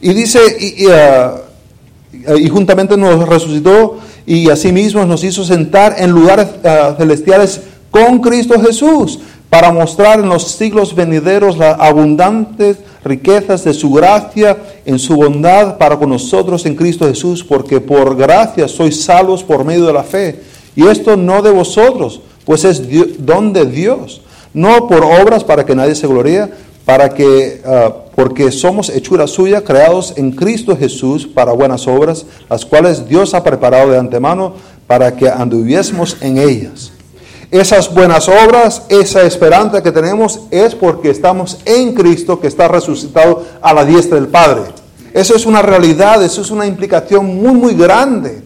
Y 0.00 0.12
dice, 0.12 0.38
ah, 0.92 1.36
y, 2.38 2.48
juntamente 2.48 2.96
nos 2.96 3.28
resucitó 3.28 3.98
y 4.26 4.50
asimismo 4.50 5.04
nos 5.04 5.24
hizo 5.24 5.44
sentar 5.44 5.96
en 5.98 6.10
lugares 6.10 6.48
ah, 6.64 6.94
celestiales 6.96 7.60
con 7.90 8.20
Cristo 8.20 8.60
Jesús 8.60 9.18
para 9.50 9.72
mostrar 9.72 10.20
en 10.20 10.28
los 10.28 10.48
siglos 10.48 10.94
venideros 10.94 11.56
las 11.56 11.78
abundantes 11.80 12.76
riquezas 13.02 13.64
de 13.64 13.72
su 13.72 13.90
gracia 13.92 14.56
en 14.84 14.98
su 14.98 15.16
bondad 15.16 15.78
para 15.78 15.98
con 15.98 16.10
nosotros 16.10 16.66
en 16.66 16.74
Cristo 16.74 17.06
Jesús, 17.06 17.42
porque 17.42 17.80
por 17.80 18.16
gracia 18.16 18.68
sois 18.68 19.02
salvos 19.02 19.42
por 19.42 19.64
medio 19.64 19.86
de 19.86 19.92
la 19.92 20.02
fe. 20.02 20.40
Y 20.76 20.86
esto 20.86 21.16
no 21.16 21.40
de 21.42 21.50
vosotros, 21.50 22.20
pues 22.44 22.64
es 22.64 22.82
don 23.18 23.52
de 23.52 23.64
Dios, 23.66 24.20
no 24.52 24.86
por 24.86 25.02
obras 25.02 25.44
para 25.44 25.64
que 25.64 25.74
nadie 25.74 25.94
se 25.94 26.06
gloríe, 26.06 26.48
para 26.84 27.08
que, 27.10 27.62
ah, 27.64 27.92
porque 28.18 28.50
somos 28.50 28.88
hechura 28.88 29.28
suya, 29.28 29.62
creados 29.62 30.14
en 30.16 30.32
Cristo 30.32 30.76
Jesús 30.76 31.24
para 31.24 31.52
buenas 31.52 31.86
obras, 31.86 32.26
las 32.50 32.66
cuales 32.66 33.08
Dios 33.08 33.32
ha 33.32 33.44
preparado 33.44 33.92
de 33.92 33.96
antemano 33.96 34.54
para 34.88 35.14
que 35.14 35.28
anduviésemos 35.28 36.16
en 36.20 36.36
ellas. 36.36 36.90
Esas 37.52 37.94
buenas 37.94 38.28
obras, 38.28 38.82
esa 38.88 39.22
esperanza 39.22 39.84
que 39.84 39.92
tenemos 39.92 40.40
es 40.50 40.74
porque 40.74 41.10
estamos 41.10 41.58
en 41.64 41.94
Cristo 41.94 42.40
que 42.40 42.48
está 42.48 42.66
resucitado 42.66 43.44
a 43.62 43.72
la 43.72 43.84
diestra 43.84 44.16
del 44.18 44.26
Padre. 44.26 44.62
Eso 45.14 45.36
es 45.36 45.46
una 45.46 45.62
realidad, 45.62 46.20
eso 46.24 46.40
es 46.40 46.50
una 46.50 46.66
implicación 46.66 47.24
muy, 47.24 47.54
muy 47.54 47.74
grande. 47.74 48.42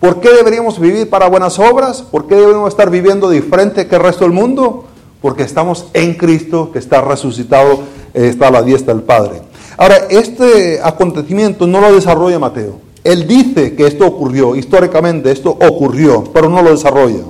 ¿Por 0.00 0.20
qué 0.20 0.30
deberíamos 0.30 0.80
vivir 0.80 1.08
para 1.08 1.28
buenas 1.28 1.60
obras? 1.60 2.02
¿Por 2.02 2.26
qué 2.26 2.34
debemos 2.34 2.68
estar 2.68 2.90
viviendo 2.90 3.30
diferente 3.30 3.86
que 3.86 3.94
el 3.94 4.02
resto 4.02 4.24
del 4.24 4.32
mundo? 4.32 4.86
Porque 5.24 5.42
estamos 5.42 5.86
en 5.94 6.12
Cristo, 6.12 6.70
que 6.70 6.78
está 6.78 7.00
resucitado, 7.00 7.78
eh, 8.12 8.28
está 8.28 8.48
a 8.48 8.50
la 8.50 8.62
diestra 8.62 8.92
del 8.92 9.04
Padre. 9.04 9.40
Ahora, 9.78 9.96
este 10.10 10.80
acontecimiento 10.82 11.66
no 11.66 11.80
lo 11.80 11.94
desarrolla 11.94 12.38
Mateo. 12.38 12.78
Él 13.02 13.26
dice 13.26 13.74
que 13.74 13.86
esto 13.86 14.06
ocurrió, 14.06 14.54
históricamente 14.54 15.30
esto 15.30 15.48
ocurrió, 15.48 16.24
pero 16.24 16.50
no 16.50 16.60
lo 16.60 16.72
desarrolla. 16.72 17.22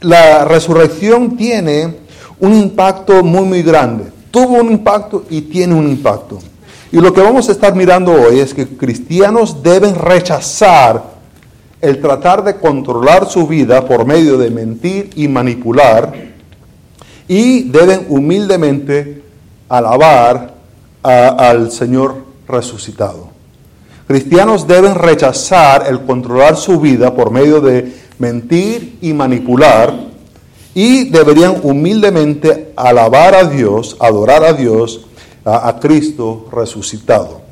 La 0.00 0.44
resurrección 0.44 1.36
tiene 1.36 1.98
un 2.40 2.52
impacto 2.56 3.22
muy, 3.22 3.44
muy 3.44 3.62
grande. 3.62 4.06
Tuvo 4.32 4.60
un 4.60 4.72
impacto 4.72 5.22
y 5.30 5.42
tiene 5.42 5.76
un 5.76 5.88
impacto. 5.88 6.40
Y 6.90 6.96
lo 6.96 7.12
que 7.12 7.20
vamos 7.20 7.48
a 7.48 7.52
estar 7.52 7.76
mirando 7.76 8.10
hoy 8.10 8.40
es 8.40 8.52
que 8.52 8.66
cristianos 8.66 9.62
deben 9.62 9.94
rechazar 9.94 11.00
el 11.80 12.00
tratar 12.00 12.42
de 12.42 12.56
controlar 12.56 13.30
su 13.30 13.46
vida 13.46 13.86
por 13.86 14.04
medio 14.04 14.36
de 14.36 14.50
mentir 14.50 15.10
y 15.14 15.28
manipular 15.28 16.37
y 17.28 17.64
deben 17.64 18.06
humildemente 18.08 19.22
alabar 19.68 20.54
al 21.02 21.70
Señor 21.70 22.24
resucitado. 22.48 23.28
Cristianos 24.06 24.66
deben 24.66 24.94
rechazar 24.94 25.86
el 25.86 26.00
controlar 26.00 26.56
su 26.56 26.80
vida 26.80 27.14
por 27.14 27.30
medio 27.30 27.60
de 27.60 27.92
mentir 28.18 28.98
y 29.02 29.12
manipular 29.12 29.94
y 30.74 31.04
deberían 31.10 31.60
humildemente 31.62 32.72
alabar 32.74 33.34
a 33.34 33.44
Dios, 33.44 33.96
adorar 34.00 34.44
a 34.44 34.54
Dios, 34.54 35.06
a 35.44 35.78
Cristo 35.78 36.46
resucitado. 36.50 37.42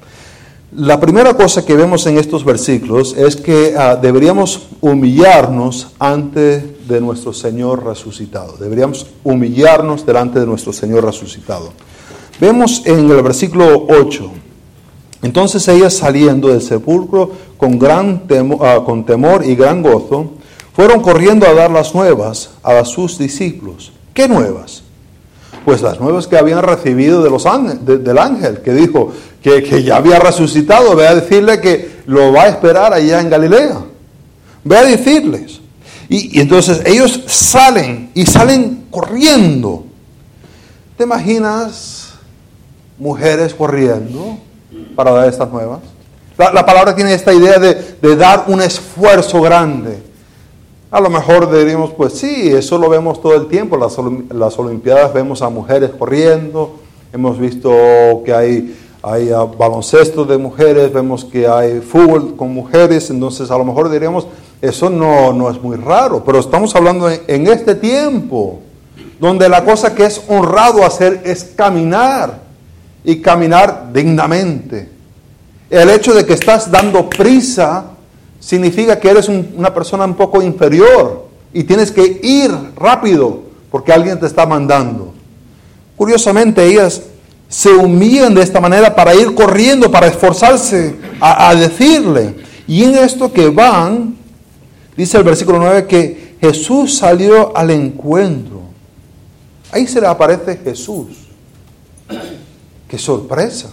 La 0.73 1.00
primera 1.00 1.35
cosa 1.35 1.64
que 1.64 1.75
vemos 1.75 2.06
en 2.06 2.18
estos 2.18 2.45
versículos 2.45 3.14
es 3.16 3.37
que 3.37 3.75
ah, 3.78 3.97
deberíamos 3.97 4.68
humillarnos 4.80 5.88
ante 5.99 6.75
de 6.87 7.00
nuestro 7.00 7.33
Señor 7.33 7.85
resucitado. 7.85 8.57
Deberíamos 8.59 9.07
humillarnos 9.25 10.07
delante 10.07 10.40
de 10.40 10.47
nuestro 10.47 10.73
Señor 10.73 11.05
resucitado. 11.05 11.73
Vemos 12.40 12.83
en 12.87 13.11
el 13.11 13.23
versículo 13.23 13.87
8. 13.88 14.31
Entonces 15.23 15.66
ellas 15.69 15.95
saliendo 15.95 16.49
del 16.49 16.62
sepulcro 16.62 17.31
con, 17.57 17.78
gran 17.78 18.23
ah, 18.61 18.83
con 18.85 19.05
temor 19.05 19.45
y 19.45 19.55
gran 19.55 19.83
gozo, 19.83 20.33
fueron 20.75 21.00
corriendo 21.00 21.47
a 21.47 21.55
dar 21.55 21.71
las 21.71 21.95
nuevas 21.95 22.50
a 22.62 22.85
sus 22.85 23.19
discípulos. 23.19 23.93
¿Qué 24.12 24.28
nuevas? 24.28 24.83
Pues 25.64 25.83
las 25.83 25.99
nuevas 25.99 26.26
que 26.26 26.38
habían 26.38 26.62
recibido 26.62 27.23
de 27.25 27.31
los 27.31 27.45
del 27.85 28.19
ángel, 28.19 28.61
que 28.61 28.73
dijo, 28.73 29.12
que, 29.43 29.83
ya 29.83 29.97
había 29.97 30.19
resucitado, 30.19 30.95
ve 30.95 31.07
a 31.07 31.14
decirle 31.14 31.61
que 31.61 32.02
lo 32.07 32.33
va 32.33 32.45
a 32.45 32.49
esperar 32.49 32.93
allá 32.93 33.21
en 33.21 33.31
Galilea. 33.31 33.81
Ve 34.64 34.76
a 34.76 34.85
decirles. 34.85 35.61
Y, 36.08 36.40
entonces 36.40 36.82
ellos 36.84 37.22
salen 37.26 38.10
y 38.14 38.26
salen 38.26 38.86
corriendo. 38.90 39.84
¿Te 40.96 41.04
imaginas 41.04 42.14
mujeres 42.98 43.54
corriendo 43.54 44.38
para 44.94 45.10
dar 45.12 45.28
estas 45.28 45.50
nuevas? 45.50 45.80
La, 46.38 46.66
palabra 46.66 46.94
tiene 46.94 47.14
esta 47.14 47.32
idea 47.32 47.58
de, 47.58 48.16
dar 48.16 48.44
un 48.48 48.60
esfuerzo 48.60 49.40
grande. 49.40 50.02
A 50.90 51.00
lo 51.00 51.10
mejor 51.10 51.50
diríamos, 51.50 51.90
pues 51.90 52.14
sí, 52.14 52.48
eso 52.48 52.78
lo 52.78 52.88
vemos 52.88 53.20
todo 53.20 53.34
el 53.34 53.48
tiempo. 53.48 53.76
Las, 53.76 53.96
las 54.30 54.58
Olimpiadas 54.58 55.12
vemos 55.12 55.42
a 55.42 55.48
mujeres 55.48 55.90
corriendo. 55.98 56.78
Hemos 57.12 57.38
visto 57.38 57.70
que 58.25 58.32
hay 58.32 58.76
hay 59.06 59.30
ah, 59.30 59.44
baloncesto 59.44 60.25
de 60.25 60.36
mujeres, 60.36 60.92
vemos 60.92 61.25
que 61.25 61.46
hay 61.46 61.80
fútbol 61.80 62.34
con 62.34 62.52
mujeres, 62.52 63.08
entonces 63.08 63.52
a 63.52 63.56
lo 63.56 63.64
mejor 63.64 63.88
diríamos, 63.88 64.26
eso 64.60 64.88
no, 64.88 65.32
no 65.32 65.50
es 65.50 65.60
muy 65.60 65.76
raro, 65.76 66.25
pero 66.25 66.38
estamos 66.38 66.75
hablando 66.75 67.10
en, 67.10 67.46
este 67.46 67.75
tiempo. 67.75 68.60
donde 69.20 69.48
la 69.48 69.64
cosa 69.64 69.94
que 69.94 70.04
es 70.04 70.20
honrado 70.28 70.84
hacer 70.84 71.22
es 71.25 71.44
caminar 71.56 72.40
y 73.04 73.20
caminar 73.20 73.90
dignamente. 73.92 74.90
El 75.70 75.90
hecho 75.90 76.14
de 76.14 76.25
que 76.25 76.34
estás 76.34 76.70
dando 76.70 77.08
prisa 77.08 77.84
significa 78.40 78.98
que 78.98 79.10
eres 79.10 79.28
una 79.28 79.72
persona 79.72 80.04
un 80.04 80.14
poco 80.14 80.42
inferior 80.42 81.26
y 81.52 81.64
tienes 81.64 81.90
que 81.90 82.20
ir 82.22 82.50
rápido 82.76 83.42
porque 83.70 83.92
alguien 83.92 84.20
te 84.20 84.26
está 84.26 84.46
mandando. 84.46 85.12
Curiosamente, 85.96 86.64
ellas 86.64 87.02
se 87.48 87.70
humillan 87.70 88.34
de 88.34 88.42
esta 88.42 88.60
manera 88.60 88.94
para 88.94 89.14
ir 89.14 89.34
corriendo, 89.34 89.90
para 89.90 90.08
esforzarse 90.08 90.96
a, 91.20 91.48
a 91.48 91.54
decirle. 91.54 92.34
Y 92.66 92.84
en 92.84 92.96
esto 92.96 93.32
que 93.32 93.48
van, 93.48 94.16
dice 94.97 95.19
el 95.19 95.25
versículo 95.25 95.59
9 95.59 95.87
que 95.87 96.37
Jesús 96.41 96.97
salió 96.97 97.57
al 97.57 97.71
encuentro. 97.71 98.62
Ahí 99.73 99.87
se 99.87 100.00
le 100.00 100.07
aparece 100.07 100.59
Jesús. 100.59 101.09
Qué 102.88 102.99
sorpresa. 102.99 103.69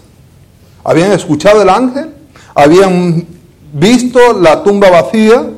Habían 0.84 1.12
escuchado 1.12 1.62
el 1.62 1.70
ángel, 1.70 2.14
habían 2.54 3.26
visto 3.74 4.34
la 4.34 4.64
tumba 4.64 4.90
vacía, 4.90 5.50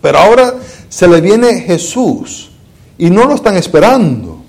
pero 0.00 0.18
ahora 0.18 0.54
se 0.88 1.08
le 1.08 1.20
viene 1.20 1.60
Jesús 1.60 2.50
y 2.96 3.10
no 3.10 3.24
lo 3.24 3.34
están 3.34 3.56
esperando. 3.56 4.42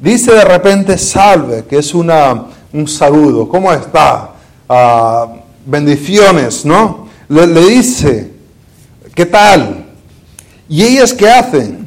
Dice 0.00 0.32
de 0.32 0.44
repente 0.44 0.98
salve, 0.98 1.64
que 1.64 1.78
es 1.78 1.94
una, 1.94 2.46
un 2.72 2.88
saludo. 2.88 3.48
¿Cómo 3.48 3.72
está? 3.72 4.32
Ah, 4.68 5.28
bendiciones, 5.64 6.64
¿no? 6.64 7.06
Le, 7.28 7.46
le 7.46 7.66
dice, 7.66 8.31
¿qué 9.14 9.26
tal? 9.26 9.86
¿Y 10.68 10.82
ellas 10.82 11.12
qué 11.12 11.28
hacen? 11.28 11.86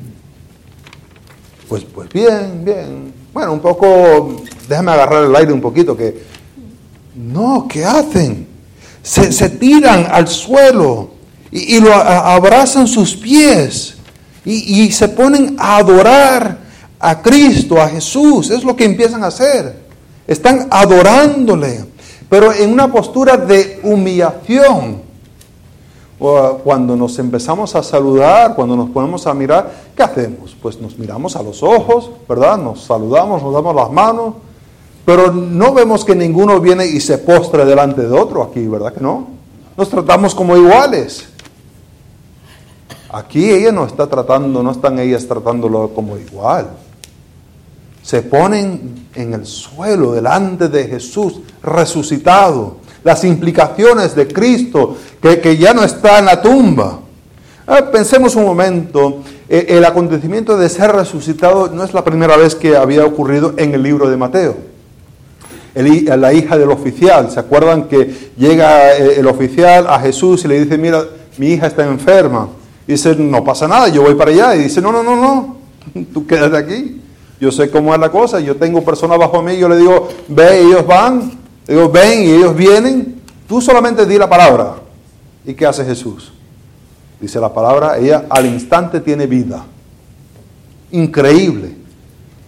Pues, 1.68 1.84
pues 1.84 2.10
bien, 2.10 2.64
bien. 2.64 3.14
Bueno, 3.34 3.54
un 3.54 3.60
poco, 3.60 4.44
déjame 4.68 4.92
agarrar 4.92 5.26
el 5.26 5.36
aire 5.36 5.52
un 5.52 5.62
poquito, 5.62 5.98
que 5.98 6.24
no, 7.16 7.68
¿qué 7.68 7.84
hacen? 7.84 8.48
Se, 9.02 9.50
tiran 9.50 10.08
al 10.12 10.28
suelo 10.28 11.12
y, 11.52 11.80
lo 11.80 11.94
abrazan 11.94 12.88
sus 12.88 13.16
pies 13.16 13.96
y, 14.44 14.84
y 14.84 14.92
se 14.92 15.08
ponen 15.10 15.56
a 15.60 15.78
adorar 15.78 16.58
a 17.00 17.22
Cristo, 17.22 17.80
a 17.80 17.88
Jesús. 17.88 18.50
Es 18.50 18.64
lo 18.64 18.76
que 18.76 18.86
empiezan 18.86 19.24
a 19.24 19.28
hacer. 19.28 19.76
Están 20.28 20.68
adorándole, 20.72 21.86
pero 22.30 22.52
en 22.52 22.72
una 22.72 22.92
postura 22.92 23.38
de 23.38 23.80
humillación 23.84 25.05
cuando 26.18 26.96
nos 26.96 27.20
empezamos 27.20 27.76
a 27.76 27.84
saludar, 27.84 28.56
cuando 28.56 28.76
nos 28.76 28.90
ponemos 28.90 29.28
a 29.28 29.34
mirar, 29.34 29.72
¿qué 29.96 30.04
hacemos? 30.04 30.56
Pues 30.62 30.80
nos 30.80 30.98
miramos 30.98 31.36
a 31.36 31.44
los 31.44 31.62
ojos, 31.62 32.10
¿verdad? 32.28 32.58
Nos 32.58 32.84
saludamos, 32.84 33.44
nos 33.44 33.54
damos 33.54 33.76
las 33.76 33.92
manos, 33.92 34.36
pero 35.06 35.32
no 35.32 35.74
vemos 35.74 36.06
que 36.06 36.16
ninguno 36.16 36.60
viene 36.60 36.86
y 36.86 37.00
se 37.00 37.18
postre 37.18 37.66
delante 37.66 38.02
de 38.02 38.18
otro 38.18 38.44
aquí, 38.44 38.66
¿verdad 38.68 38.94
que 38.94 39.02
no? 39.02 39.28
Nos 39.78 39.90
tratamos 39.90 40.34
como 40.34 40.56
iguales. 40.56 41.28
Aquí 43.12 43.50
ella 43.50 43.72
no 43.72 43.86
está 43.86 44.08
tratando, 44.08 44.64
no 44.64 44.72
están 44.72 45.00
ellas 45.00 45.28
tratándolo 45.28 45.90
como 45.90 46.18
igual. 46.18 46.70
Se 48.02 48.22
ponen 48.22 49.08
en 49.16 49.34
el 49.34 49.46
suelo 49.46 50.14
delante 50.14 50.70
de 50.70 50.88
Jesús 50.88 51.42
resucitado 51.62 52.78
las 53.06 53.24
implicaciones 53.24 54.16
de 54.16 54.28
Cristo, 54.28 54.98
que, 55.42 55.58
ya 55.58 55.74
no 55.74 55.84
está 55.84 56.20
en 56.20 56.26
la 56.26 56.42
tumba. 56.42 57.00
Ah, 57.68 57.90
pensemos 57.92 58.36
un 58.36 58.46
momento, 58.46 59.22
eh, 59.50 59.66
el 59.70 59.86
acontecimiento 59.86 60.58
de 60.58 60.70
ser 60.70 60.92
resucitado 60.92 61.70
no 61.70 61.84
es 61.84 61.94
la 61.94 62.04
primera 62.04 62.38
vez 62.38 62.56
que 62.56 62.76
había 62.76 63.06
ocurrido 63.06 63.54
en 63.58 63.74
el 63.74 63.84
libro 63.84 64.10
de 64.10 64.18
Mateo. 64.18 64.56
la 65.74 66.34
hija 66.34 66.58
del 66.58 66.72
oficial, 66.72 67.32
¿se 67.32 67.40
acuerdan 67.40 67.88
que 67.88 68.32
llega 68.38 68.96
eh, 68.96 69.20
el 69.20 69.28
oficial 69.28 69.88
a 69.88 70.00
Jesús 70.00 70.46
y 70.46 70.48
le 70.48 70.64
dice, 70.64 70.78
mira, 70.78 71.04
mi 71.38 71.48
hija 71.48 71.68
está 71.68 71.86
enferma? 71.86 72.50
Y 72.88 72.94
dice, 72.94 73.16
no 73.16 73.44
pasa 73.44 73.68
nada, 73.68 73.88
yo 73.90 74.04
voy 74.04 74.16
para 74.16 74.32
allá. 74.32 74.56
Y 74.56 74.64
dice, 74.64 74.80
no, 74.80 74.92
no, 74.92 75.04
no, 75.04 75.16
no, 75.16 75.58
tú 76.14 76.26
quédate 76.28 76.58
aquí. 76.58 77.02
Yo 77.40 77.52
sé 77.52 77.70
cómo 77.70 77.94
es 77.94 78.00
la 78.00 78.10
cosa, 78.10 78.40
yo 78.40 78.56
tengo 78.56 78.84
personas 78.84 79.18
bajo 79.18 79.42
mí, 79.42 79.58
yo 79.58 79.68
le 79.68 79.78
digo, 79.78 80.08
ve, 80.30 80.62
ellos 80.62 80.88
van, 80.88 81.46
Digo, 81.68 81.90
ven 81.90 82.24
y 82.24 82.32
ellos 82.32 82.56
vienen, 82.56 83.22
tú 83.48 83.60
solamente 83.60 84.06
di 84.06 84.18
la 84.18 84.30
palabra. 84.30 84.76
¿Y 85.46 85.54
qué 85.54 85.66
hace 85.66 85.86
Jesús? 85.86 86.32
Dice 87.20 87.40
la 87.40 87.54
palabra, 87.54 87.98
ella 87.98 88.26
al 88.30 88.46
instante 88.46 89.00
tiene 89.00 89.28
vida. 89.28 89.66
Increíble. 90.92 91.76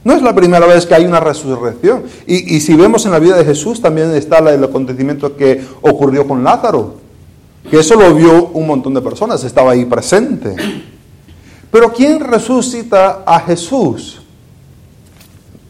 No 0.03 0.13
es 0.13 0.21
la 0.21 0.33
primera 0.33 0.65
vez 0.65 0.85
que 0.85 0.95
hay 0.95 1.05
una 1.05 1.19
resurrección. 1.19 2.03
Y, 2.25 2.59
si 2.61 2.75
vemos 2.75 3.05
en 3.05 3.11
la 3.11 3.19
vida 3.19 3.35
de 3.35 3.45
Jesús, 3.45 3.81
también 3.81 4.11
está 4.15 4.39
el 4.39 4.63
acontecimiento 4.63 5.35
que 5.35 5.65
ocurrió 5.81 6.27
con 6.27 6.43
Lázaro. 6.43 6.95
Que 7.69 7.79
eso 7.79 7.95
lo 7.95 8.13
vio 8.15 8.45
un 8.53 8.67
montón 8.67 8.93
de 8.93 9.01
personas, 9.01 9.43
estaba 9.43 9.71
ahí 9.71 9.83
presente. 9.85 10.55
Pero 11.69 11.91
¿quién 11.91 12.21
resucita 12.21 13.23
a 13.25 13.41
Jesús? 13.41 14.21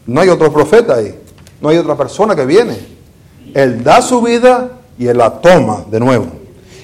No 0.06 0.20
hay 0.20 0.28
otro 0.28 0.52
profeta 0.52 0.94
ahí. 0.94 1.14
No 1.60 1.70
hay 1.70 1.78
otra 1.78 1.96
persona 1.96 2.36
que 2.36 2.46
viene. 2.46 2.78
Él 3.54 3.82
da 3.82 4.00
su 4.00 4.22
vida 4.22 4.70
y 4.98 5.06
Él 5.06 5.18
la 5.18 5.40
toma 5.40 5.84
de 5.90 5.98
nuevo. 5.98 6.37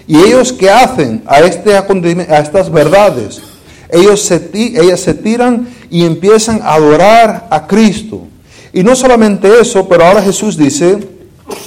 ¿Y 0.07 0.19
ellos 0.19 0.53
qué 0.53 0.71
hacen 0.71 1.23
a, 1.27 1.41
este 1.41 1.75
a 1.77 2.39
estas 2.39 2.71
verdades? 2.71 3.41
Ellos 3.89 4.23
se, 4.23 4.51
ellas 4.53 5.01
se 5.01 5.15
tiran 5.15 5.69
y 5.91 6.05
empiezan 6.05 6.61
a 6.63 6.75
adorar 6.75 7.47
a 7.51 7.67
Cristo. 7.67 8.27
Y 8.73 8.83
no 8.83 8.97
solamente 8.97 9.49
eso, 9.61 9.89
pero 9.89 10.05
ahora 10.05 10.23
Jesús 10.23 10.57
dice, 10.57 10.99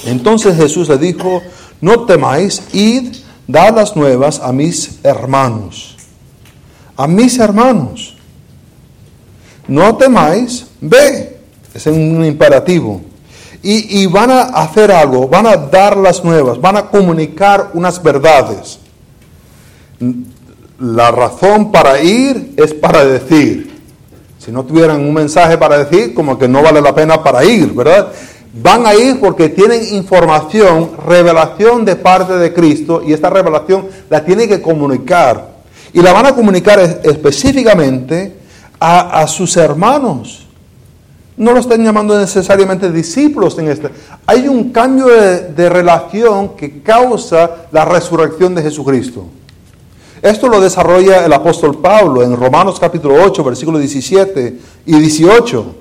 entonces 0.04 0.56
Jesús 0.56 0.88
le 0.88 0.98
dijo, 0.98 1.42
no 1.80 2.04
temáis, 2.04 2.62
id, 2.72 3.16
dad 3.46 3.74
las 3.74 3.96
nuevas 3.96 4.40
a 4.40 4.52
mis 4.52 4.98
hermanos. 5.02 5.96
A 6.96 7.06
mis 7.06 7.38
hermanos. 7.38 8.14
No 9.66 9.96
temáis, 9.96 10.66
ve. 10.80 11.38
Es 11.74 11.86
un 11.86 12.24
imperativo. 12.24 13.00
Y, 13.62 14.06
van 14.06 14.30
a 14.30 14.42
hacer 14.42 14.92
algo, 14.92 15.28
van 15.28 15.46
a 15.46 15.56
dar 15.56 15.96
las 15.96 16.24
nuevas, 16.24 16.60
van 16.60 16.76
a 16.76 16.86
comunicar 16.86 17.70
unas 17.74 18.00
verdades. 18.02 18.78
La 20.78 21.10
razón 21.10 21.72
para 21.72 22.00
ir 22.00 22.54
es 22.56 22.72
para 22.72 23.04
decir. 23.04 23.76
Si 24.38 24.52
no 24.52 24.64
tuvieran 24.64 25.00
un 25.00 25.12
mensaje 25.12 25.58
para 25.58 25.84
decir, 25.84 26.14
como 26.14 26.38
que 26.38 26.46
no 26.46 26.62
vale 26.62 26.80
la 26.80 26.94
pena 26.94 27.22
para 27.22 27.44
ir, 27.44 27.72
¿verdad? 27.74 28.12
Van 28.62 28.86
a 28.86 28.94
ir 28.94 29.20
porque 29.20 29.48
tienen 29.50 29.94
información, 29.94 30.92
revelación 31.06 31.84
de 31.84 31.96
parte 31.96 32.34
de 32.34 32.52
Cristo 32.54 33.02
y 33.04 33.12
esta 33.12 33.28
revelación 33.28 33.86
la 34.08 34.24
tienen 34.24 34.48
que 34.48 34.62
comunicar. 34.62 35.58
Y 35.92 36.00
la 36.00 36.12
van 36.12 36.26
a 36.26 36.34
comunicar 36.34 36.78
específicamente 37.02 38.38
a, 38.80 39.26
sus 39.26 39.56
hermanos 39.56 40.46
no 41.38 41.52
lo 41.52 41.60
están 41.60 41.84
llamando 41.84 42.18
necesariamente 42.18 42.90
discípulos 42.90 43.56
en 43.58 43.68
este. 43.68 43.90
Hay 44.26 44.48
un 44.48 44.70
cambio 44.70 45.06
de, 45.06 45.68
relación 45.68 46.56
que 46.56 46.82
causa 46.82 47.68
la 47.70 47.84
resurrección 47.84 48.54
de 48.54 48.62
Jesucristo. 48.62 49.24
Esto 50.20 50.48
lo 50.48 50.60
desarrolla 50.60 51.24
el 51.24 51.32
apóstol 51.32 51.80
Pablo 51.80 52.24
en 52.24 52.36
Romanos 52.36 52.80
capítulo 52.80 53.22
8, 53.24 53.44
versículos 53.44 53.80
17 53.80 54.58
y 54.84 54.98
18, 54.98 55.74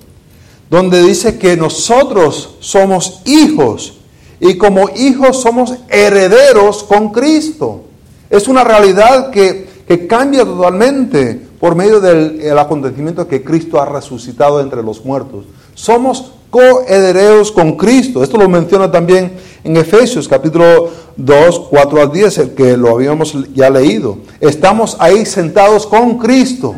donde 0.70 1.02
dice 1.02 1.39
que 1.39 1.58
nosotros 1.58 2.58
somos 2.60 3.22
hijos 3.26 3.98
y 4.39 4.58
como 4.58 4.89
hijos 4.96 5.41
somos 5.41 5.74
herederos 5.89 6.84
con 6.84 7.12
Cristo. 7.12 7.86
Es 8.30 8.48
una 8.48 8.63
realidad 8.63 9.32
que, 9.32 9.67
que 9.88 10.06
cambia 10.06 10.46
totalmente 10.46 11.46
por 11.60 11.76
medio 11.76 12.00
del 12.00 12.58
acontecimiento 12.58 13.28
que 13.28 13.43
Cristo 13.43 13.82
ha 13.82 13.86
resucitado 13.86 14.62
entre 14.62 14.84
los 14.84 15.04
muertos. 15.04 15.46
Somos 15.74 16.34
coherederos 16.50 17.52
con 17.52 17.78
Cristo. 17.78 18.24
Esto 18.24 18.38
lo 18.38 18.48
menciona 18.48 18.91
también 18.91 19.34
en 19.63 19.78
Efesios 19.78 20.28
capítulo 20.28 20.89
2, 21.17 21.60
4 21.70 22.02
a 22.02 22.08
10, 22.08 22.38
el 22.38 22.50
que 22.52 22.78
lo 22.78 22.89
habíamos 22.89 23.36
ya 23.54 23.70
leído. 23.70 24.20
Estamos 24.39 24.96
ahí 25.00 25.26
sentados 25.26 25.88
con 25.88 26.17
Cristo. 26.17 26.76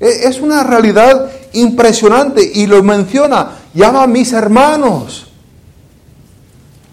E, 0.00 0.26
es 0.26 0.40
una 0.40 0.64
realidad 0.64 1.30
impresionante 1.52 2.50
y 2.54 2.66
lo 2.66 2.82
menciona, 2.82 3.58
llama 3.74 4.02
a 4.02 4.06
mis 4.06 4.32
hermanos. 4.32 5.28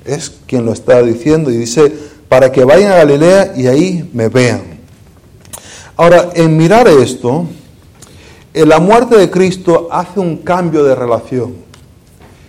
Es 0.06 0.32
quien 0.46 0.66
lo 0.66 0.74
está 0.74 1.02
diciendo 1.02 1.50
y 1.50 1.58
dice, 1.58 1.92
para 2.28 2.52
que 2.52 2.64
vayan 2.64 2.92
a 2.92 2.98
Galilea 2.98 3.54
y 3.56 3.68
ahí 3.68 4.10
me 4.14 4.28
vean. 4.28 4.79
Ahora, 6.00 6.30
en 6.34 6.56
mirar 6.56 6.88
esto, 6.88 7.44
eh, 8.54 8.66
la 8.66 8.80
muerte 8.80 9.18
de 9.18 9.30
Cristo 9.30 9.90
hace 9.92 10.22
un 10.22 10.38
cambio 10.38 10.86
de 10.86 10.96
relación. 10.96 11.56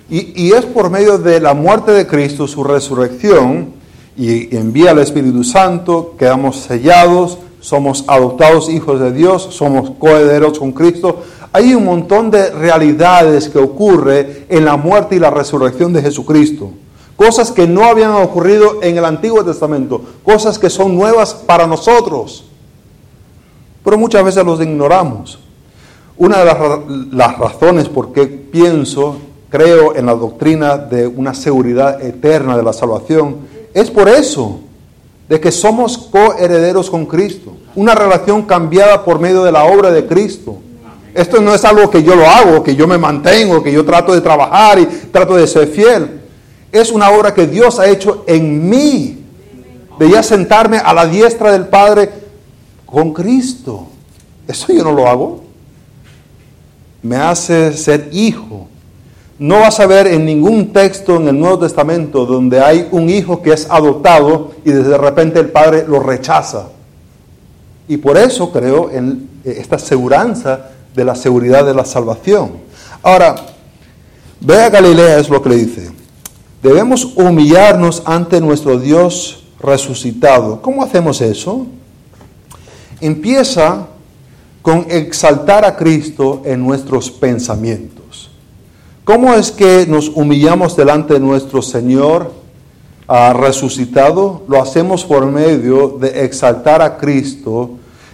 Y, 0.09 0.53
es 0.53 0.65
por 0.67 0.89
medio 0.89 1.19
de 1.19 1.41
la 1.41 1.53
muerte 1.53 1.91
de 1.91 2.07
Cristo, 2.07 2.47
su 2.47 2.63
resurrección, 2.63 3.71
y 4.17 4.57
envía 4.57 4.93
al 4.93 5.01
Espíritu 5.01 5.43
Santo, 5.43 6.15
quedamos 6.17 6.59
sellados, 6.59 7.39
somos 7.61 8.05
adoptados 8.07 8.69
hijos 8.69 9.01
de 9.01 9.11
Dios, 9.11 9.49
somos 9.51 9.95
coherederos 9.99 10.57
con 10.57 10.71
Cristo. 10.71 11.19
Hay 11.53 11.75
un 11.75 11.87
montón 11.87 12.31
de 12.31 12.53
realidades 12.53 13.49
que 13.49 13.59
ocurre 13.59 14.47
en 14.49 14.65
la 14.65 14.77
muerte 14.77 15.17
y 15.17 15.19
la 15.19 15.31
resurrección 15.31 15.93
de 15.93 16.03
Jesucristo. 16.03 16.71
Cosas 17.17 17.51
que 17.51 17.67
no 17.67 17.83
habían 17.83 18.13
ocurrido 18.13 18.79
en 18.81 18.97
el 18.97 19.05
Antiguo 19.05 19.45
Testamento, 19.45 20.03
cosas 20.23 20.57
que 20.57 20.71
son 20.71 20.95
nuevas 20.95 21.35
para 21.35 21.67
nosotros. 21.67 22.45
Pero 23.85 23.99
muchas 23.99 24.25
veces 24.25 24.45
los 24.45 24.61
ignoramos. 24.61 25.39
Una 26.17 26.39
de 26.41 26.45
las, 27.13 27.39
razones 27.39 27.89
por 27.89 28.13
qué 28.13 28.27
pienso, 28.27 29.17
creo 29.49 29.97
en 29.97 30.05
la 30.05 30.15
doctrina 30.15 30.77
de 30.77 31.07
una 31.07 31.33
seguridad 31.33 32.03
eterna 32.03 32.59
de 32.59 32.63
la 32.63 32.75
salvación, 32.75 33.37
es 33.73 33.91
por 33.91 34.07
eso, 34.07 34.61
de 35.31 35.41
que 35.41 35.51
somos 35.51 35.97
coherederos 35.97 36.91
con 36.91 37.07
Cristo, 37.07 37.53
una 37.75 37.95
relación 37.95 38.43
cambiada 38.43 39.03
por 39.03 39.19
medio 39.19 39.45
de 39.45 39.53
la 39.53 39.65
obra 39.65 39.91
de 39.91 40.07
Cristo. 40.07 40.59
Esto 41.15 41.41
no 41.41 41.55
es 41.55 41.65
algo 41.65 41.89
que 41.89 42.03
yo 42.03 42.15
lo 42.15 42.27
hago, 42.27 42.63
que 42.63 42.77
yo 42.77 42.87
me 42.87 42.99
mantengo, 42.99 43.63
que 43.63 43.73
yo 43.73 43.85
trato 43.85 44.13
de 44.13 44.21
trabajar 44.21 44.79
y 44.79 44.85
trato 44.85 45.37
de 45.37 45.47
ser 45.47 45.69
fiel. 45.69 46.21
Es 46.71 46.93
una 46.93 47.11
obra 47.11 47.33
que 47.33 47.47
Dios 47.47 47.81
ha 47.81 47.89
hecho 47.89 48.25
en 48.27 48.69
mí, 48.69 49.25
de 49.99 50.11
ya 50.11 50.23
sentarme 50.23 50.77
a 50.79 50.93
la 50.93 51.07
diestra 51.07 51.51
del 51.51 51.67
Padre 51.67 52.20
con 52.91 53.13
Cristo. 53.13 53.87
Eso 54.49 54.73
yo 54.73 54.85
no 54.85 54.93
lo 54.93 55.07
hago 55.07 55.51
me 57.03 57.17
hace 57.17 57.73
ser 57.73 58.09
hijo. 58.13 58.69
No 59.39 59.61
vas 59.61 59.81
a 59.81 59.87
ver 59.87 60.07
en 60.07 60.27
ningún 60.27 60.73
texto 60.73 61.17
en 61.17 61.29
el 61.29 61.39
Nuevo 61.39 61.61
Testamento 61.61 62.27
donde 62.27 62.61
hay 62.61 62.89
un 62.91 63.09
hijo 63.09 63.41
que 63.41 63.53
es 63.53 63.67
adoptado 63.71 64.53
y 64.65 64.71
de 64.71 64.99
repente 64.99 65.41
el 65.41 65.49
padre 65.49 65.85
lo 65.87 66.01
rechaza. 66.01 66.69
Y 67.89 67.97
por 67.97 68.19
eso 68.19 68.53
creo 68.53 68.91
en 68.91 69.29
esta 69.45 69.79
seguridad 69.79 70.71
de 70.95 71.05
la 71.05 71.15
seguridad 71.15 71.65
de 71.65 71.75
la 71.75 71.87
salvación. 71.87 72.53
Ahora, 73.03 73.35
ve 74.41 74.63
a 74.63 74.69
Galilea, 74.69 75.19
es 75.19 75.31
lo 75.31 75.43
que 75.43 75.49
le 75.49 75.57
dice. 75.57 75.91
Debemos 76.63 77.07
humillarnos 77.17 78.03
ante 78.05 78.41
nuestro 78.41 78.79
Dios 78.79 79.45
resucitado. 79.59 80.61
¿Cómo 80.61 80.85
hacemos 80.85 81.23
eso? 81.23 81.67
Empieza 83.01 83.87
con 84.63 84.87
exaltar 84.91 85.65
a 85.65 85.77
Cristo 85.77 86.43
en 86.45 86.63
nuestros 86.63 87.11
pensamientos. 87.11 88.31
¿Cómo 89.05 89.35
es 89.35 89.51
que 89.51 89.87
nos 89.89 90.09
humillamos 90.09 90.77
delante 90.77 91.15
de 91.15 91.21
nuestro 91.21 91.63
Señor 91.63 92.33
ah, 93.09 93.33
resucitado? 93.33 94.43
Lo 94.47 94.63
hacemos 94.63 95.05
por 95.05 95.27
medio 95.27 95.97
de 96.01 96.25
exaltar 96.25 96.83
a 96.83 96.99
Cristo 96.99 97.71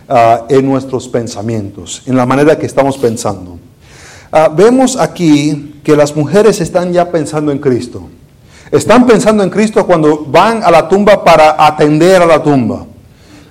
ah, 0.09 0.45
en 0.49 0.65
nuestros 0.65 1.09
pensamientos, 1.09 2.03
en 2.07 2.17
la 2.17 2.25
manera 2.25 2.57
que 2.57 2.67
estamos 2.67 2.97
pensando. 2.97 3.59
Ah, 4.31 4.49
vemos 4.49 4.97
aquí 4.97 5.81
que 5.83 5.97
las 5.97 6.15
mujeres 6.15 6.61
están 6.61 6.93
ya 6.93 7.11
pensando 7.11 7.51
en 7.51 7.59
Cristo. 7.59 8.09
Están 8.71 9.07
pensando 9.07 9.43
en 9.43 9.51
Cristo 9.51 9.87
cuando 9.87 10.25
van 10.27 10.63
a 10.65 10.71
la 10.71 10.89
tumba 10.89 11.23
para 11.23 11.65
atender 11.65 12.23
a 12.23 12.27
la 12.27 12.43
tumba. 12.43 12.87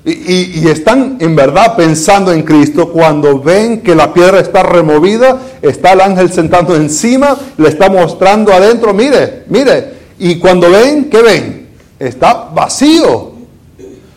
Y, 0.07 0.67
están 0.67 1.17
en 1.19 1.35
verdad 1.35 1.75
pensando 1.75 2.31
en 2.31 2.43
Cristo 2.43 2.89
cuando 2.89 3.39
ven 3.39 3.81
que 3.81 3.95
la 3.95 4.13
piedra 4.13 4.39
está 4.39 4.61
removida, 4.61 5.39
está 5.63 5.93
el 5.93 6.01
ángel 6.01 6.31
sentando 6.31 6.75
encima, 6.75 7.35
le 7.57 7.69
está 7.69 7.89
mostrando 7.89 8.53
adentro, 8.53 8.93
mire, 8.93 9.45
mire. 9.49 9.95
Y 10.19 10.35
cuando 10.35 10.69
ven, 10.69 11.09
¿qué 11.09 11.23
ven? 11.23 11.69
Está 11.97 12.49
vacío. 12.53 13.31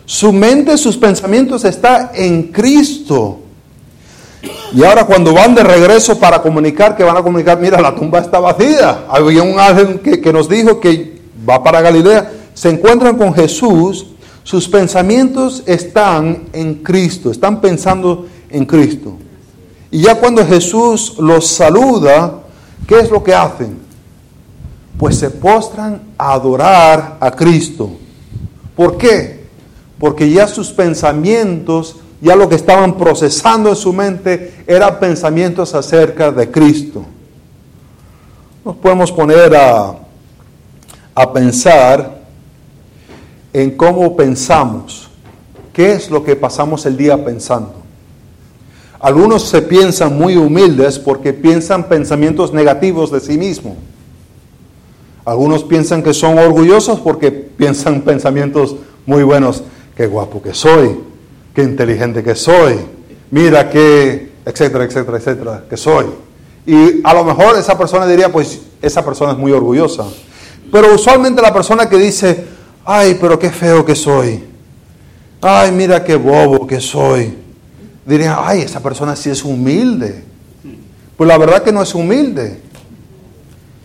Su 0.05 0.31
mente, 0.31 0.77
sus 0.77 0.95
pensamientos 0.95 1.65
está 1.65 2.11
en 2.13 2.51
Cristo. 2.51 3.39
Y 4.73 4.83
ahora 4.83 5.05
cuando 5.05 5.33
van 5.33 5.55
de 5.55 5.63
regreso 5.63 6.19
para 6.19 6.39
comunicar, 6.39 6.95
que 6.95 7.03
van 7.03 7.17
a 7.17 7.23
comunicar, 7.23 7.59
mira, 7.59 7.81
la 7.81 7.95
tumba 7.95 8.19
está 8.19 8.39
vacía. 8.39 9.05
Había 9.09 9.41
un 9.41 9.59
ángel 9.59 10.01
que, 10.01 10.21
que 10.21 10.31
nos 10.31 10.47
dijo 10.47 10.79
que 10.79 11.19
va 11.49 11.63
para 11.63 11.81
Galilea. 11.81 12.31
Se 12.53 12.69
encuentran 12.69 13.17
con 13.17 13.33
Jesús 13.33 14.05
sus 14.49 14.67
pensamientos 14.67 15.61
están 15.67 16.45
en 16.53 16.73
Cristo, 16.81 17.29
están 17.29 17.61
pensando 17.61 18.25
en 18.49 18.65
Cristo. 18.65 19.15
Y 19.91 20.01
ya 20.01 20.15
cuando 20.15 20.43
Jesús 20.43 21.17
los 21.19 21.45
saluda, 21.45 22.39
¿qué 22.87 22.99
es 22.99 23.11
lo 23.11 23.23
que 23.23 23.35
hacen? 23.35 23.77
Pues 24.97 25.19
se 25.19 25.29
postran 25.29 26.01
a 26.17 26.33
adorar 26.33 27.17
a 27.19 27.29
Cristo. 27.29 27.91
¿Por 28.75 28.97
qué? 28.97 29.45
Porque 29.99 30.27
ya 30.31 30.47
sus 30.47 30.71
pensamientos, 30.71 31.97
ya 32.19 32.35
lo 32.35 32.49
que 32.49 32.55
estaban 32.55 32.97
procesando 32.97 33.69
en 33.69 33.75
su 33.75 33.93
mente, 33.93 34.63
eran 34.65 34.99
pensamientos 34.99 35.75
acerca 35.75 36.31
de 36.31 36.49
Cristo. 36.49 37.05
Nos 38.65 38.77
podemos 38.77 39.11
poner 39.11 39.55
a, 39.55 39.93
a 41.13 41.33
pensar 41.33 42.18
en 43.53 43.71
cómo 43.71 44.15
pensamos. 44.15 45.09
¿Qué 45.73 45.93
es 45.93 46.09
lo 46.09 46.23
que 46.23 46.35
pasamos 46.35 46.85
el 46.85 46.97
día 46.97 47.23
pensando? 47.23 47.73
Algunos 48.99 49.47
se 49.47 49.61
piensan 49.61 50.17
muy 50.17 50.35
humildes 50.35 50.99
porque 50.99 51.31
piensan 51.31 51.85
pensamientos 51.85 52.53
negativos 52.53 53.11
de 53.11 53.21
sí 53.21 53.37
mismo. 53.37 53.77
Algunos 55.23 55.63
piensan 55.63 56.03
que 56.03 56.13
son 56.13 56.37
orgullosos 56.37 56.99
porque 56.99 57.31
piensan 57.31 58.01
pensamientos 58.05 58.75
muy 59.05 59.23
buenos. 59.23 59.63
Qué 59.95 60.07
guapo 60.07 60.41
que 60.41 60.53
soy, 60.53 60.99
qué 61.53 61.63
inteligente 61.63 62.23
que 62.23 62.35
soy, 62.35 62.75
mira 63.31 63.69
qué, 63.69 64.31
etcétera, 64.45 64.85
etcétera, 64.85 65.17
etcétera, 65.17 65.63
que 65.69 65.77
soy. 65.77 66.05
Y 66.65 67.01
a 67.03 67.13
lo 67.13 67.23
mejor 67.23 67.57
esa 67.57 67.77
persona 67.77 68.05
diría, 68.05 68.31
pues 68.31 68.59
esa 68.81 69.03
persona 69.03 69.33
es 69.33 69.37
muy 69.37 69.51
orgullosa. 69.51 70.05
Pero 70.71 70.93
usualmente 70.93 71.41
la 71.41 71.53
persona 71.53 71.89
que 71.89 71.97
dice, 71.97 72.45
ay, 72.85 73.17
pero 73.19 73.37
qué 73.37 73.49
feo 73.49 73.85
que 73.85 73.95
soy. 73.95 74.43
Ay, 75.41 75.71
mira 75.71 76.03
qué 76.03 76.15
bobo 76.15 76.67
que 76.67 76.79
soy. 76.79 77.33
Dirían, 78.05 78.35
ay, 78.39 78.61
esa 78.61 78.81
persona 78.81 79.15
sí 79.15 79.29
es 79.29 79.43
humilde. 79.43 80.23
Pues 81.15 81.27
la 81.27 81.37
verdad 81.37 81.63
que 81.63 81.71
no 81.71 81.81
es 81.81 81.93
humilde. 81.93 82.59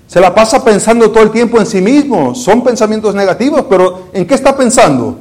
Se 0.06 0.20
la 0.20 0.34
pasa 0.34 0.64
pensando 0.64 1.10
todo 1.10 1.22
el 1.22 1.30
tiempo 1.30 1.58
en 1.58 1.66
sí 1.66 1.80
mismo. 1.80 2.34
Son 2.34 2.62
pensamientos 2.62 3.14
negativos, 3.14 3.66
pero 3.68 4.08
¿en 4.12 4.26
qué 4.26 4.34
está 4.34 4.56
pensando? 4.56 5.18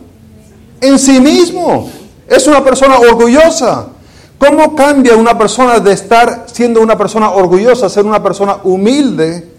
En 0.79 0.97
sí 0.99 1.19
mismo. 1.19 1.89
Es 2.27 2.47
una 2.47 2.63
persona 2.63 2.97
orgullosa. 2.97 3.87
¿Cómo 4.37 4.75
cambia 4.75 5.15
una 5.15 5.37
persona 5.37 5.79
de 5.79 5.93
estar 5.93 6.45
siendo 6.51 6.81
una 6.81 6.97
persona 6.97 7.31
orgullosa 7.31 7.85
a 7.85 7.89
ser 7.89 8.05
una 8.05 8.21
persona 8.21 8.57
humilde? 8.63 9.49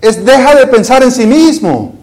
Es 0.00 0.24
deja 0.24 0.54
de 0.54 0.66
pensar 0.66 1.02
en 1.02 1.12
sí 1.12 1.26
mismo 1.26 2.01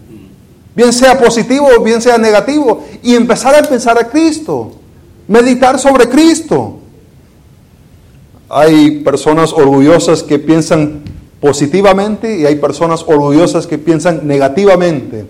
bien 0.80 0.94
sea 0.94 1.20
positivo 1.20 1.68
o 1.78 1.84
bien 1.84 2.02
sea 2.02 2.18
negativo, 2.18 2.86
y 3.04 3.14
empezar 3.14 3.54
a 3.54 3.68
pensar 3.68 4.00
a 4.00 4.08
Cristo, 4.08 4.72
meditar 5.28 5.78
sobre 5.78 6.08
Cristo. 6.08 6.78
Hay 8.48 9.02
personas 9.02 9.52
orgullosas 9.52 10.24
que 10.24 10.40
piensan 10.40 11.02
positivamente 11.42 12.40
y 12.40 12.46
hay 12.46 12.56
personas 12.56 13.04
orgullosas 13.06 13.68
que 13.68 13.78
piensan 13.78 14.26
negativamente. 14.26 15.26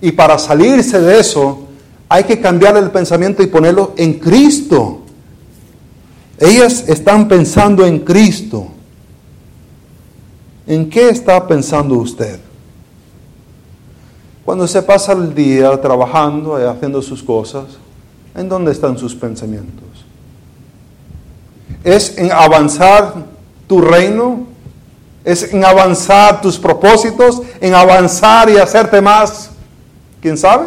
Y 0.00 0.12
para 0.12 0.38
salirse 0.38 1.00
de 1.00 1.18
eso, 1.18 1.66
hay 2.08 2.22
que 2.22 2.40
cambiar 2.40 2.76
el 2.76 2.92
pensamiento 2.92 3.42
y 3.42 3.48
ponerlo 3.48 3.94
en 3.96 4.20
Cristo. 4.20 5.00
Ellas 6.38 6.84
están 6.86 7.26
pensando 7.26 7.84
en 7.84 7.98
Cristo. 7.98 8.68
¿En 10.68 10.88
qué 10.88 11.08
está 11.08 11.44
pensando 11.48 11.96
usted? 11.96 12.43
Cuando 14.44 14.68
se 14.68 14.82
pasa 14.82 15.12
el 15.12 15.34
día 15.34 15.80
trabajando 15.80 16.60
y 16.60 16.64
haciendo 16.64 17.00
sus 17.00 17.22
cosas, 17.22 17.64
¿en 18.34 18.48
dónde 18.48 18.72
están 18.72 18.98
sus 18.98 19.14
pensamientos? 19.14 19.84
¿Es 21.82 22.18
en 22.18 22.30
avanzar 22.30 23.14
tu 23.66 23.80
reino? 23.80 24.46
¿Es 25.24 25.54
en 25.54 25.64
avanzar 25.64 26.42
tus 26.42 26.58
propósitos? 26.58 27.40
¿En 27.60 27.74
avanzar 27.74 28.50
y 28.50 28.58
hacerte 28.58 29.00
más? 29.00 29.50
¿Quién 30.20 30.36
sabe? 30.36 30.66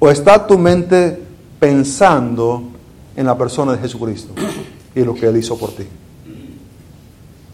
¿O 0.00 0.10
está 0.10 0.44
tu 0.44 0.58
mente 0.58 1.22
pensando 1.60 2.64
en 3.14 3.26
la 3.26 3.38
persona 3.38 3.72
de 3.72 3.78
Jesucristo 3.78 4.34
y 4.96 5.04
lo 5.04 5.14
que 5.14 5.26
Él 5.26 5.36
hizo 5.36 5.56
por 5.56 5.70
ti? 5.70 5.86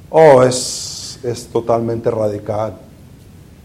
Oh, 0.08 0.42
es, 0.42 1.18
es 1.22 1.46
totalmente 1.48 2.10
radical. 2.10 2.87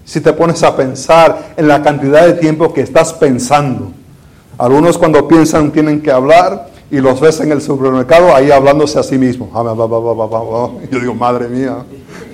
Si 0.05 0.21
te 0.21 0.33
pones 0.33 0.63
a 0.63 0.75
pensar 0.75 1.53
en 1.55 1.67
la 1.67 1.81
cantidad 1.81 2.25
de 2.25 2.33
tiempo 2.33 2.73
que 2.73 2.81
estás 2.81 3.13
pensando. 3.13 3.91
Algunos 4.57 4.97
cuando 4.97 5.27
piensan 5.27 5.71
tienen 5.71 6.01
que 6.01 6.11
hablar 6.11 6.67
y 6.91 6.99
los 6.99 7.19
ves 7.19 7.39
en 7.39 7.51
el 7.51 7.61
supermercado 7.61 8.35
ahí 8.35 8.51
hablándose 8.51 8.99
a 8.99 9.03
sí 9.03 9.17
mismo. 9.17 9.49
Yo 10.91 10.99
digo, 10.99 11.13
madre 11.15 11.47
mía. 11.47 11.77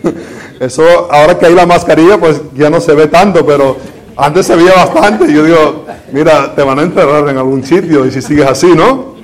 Eso, 0.60 0.84
ahora 1.12 1.38
que 1.38 1.45
hay 1.45 1.55
la 1.55 1.65
mascarilla, 1.65 2.17
pues 2.19 2.41
ya 2.55 2.69
no 2.69 2.82
se 2.82 2.93
ve 2.93 3.08
tanto, 3.08 3.45
pero 3.45 3.77
antes 4.17 4.45
se 4.45 4.55
veía 4.55 4.73
bastante. 4.73 5.32
Yo 5.32 5.43
digo, 5.43 5.86
mira, 6.12 6.53
te 6.53 6.63
van 6.63 6.79
a 6.79 6.82
enterrar 6.82 7.29
en 7.29 7.38
algún 7.38 7.63
sitio 7.63 8.05
y 8.05 8.12
si 8.12 8.21
sigues 8.21 8.47
así, 8.47 8.67
¿no? 8.67 9.15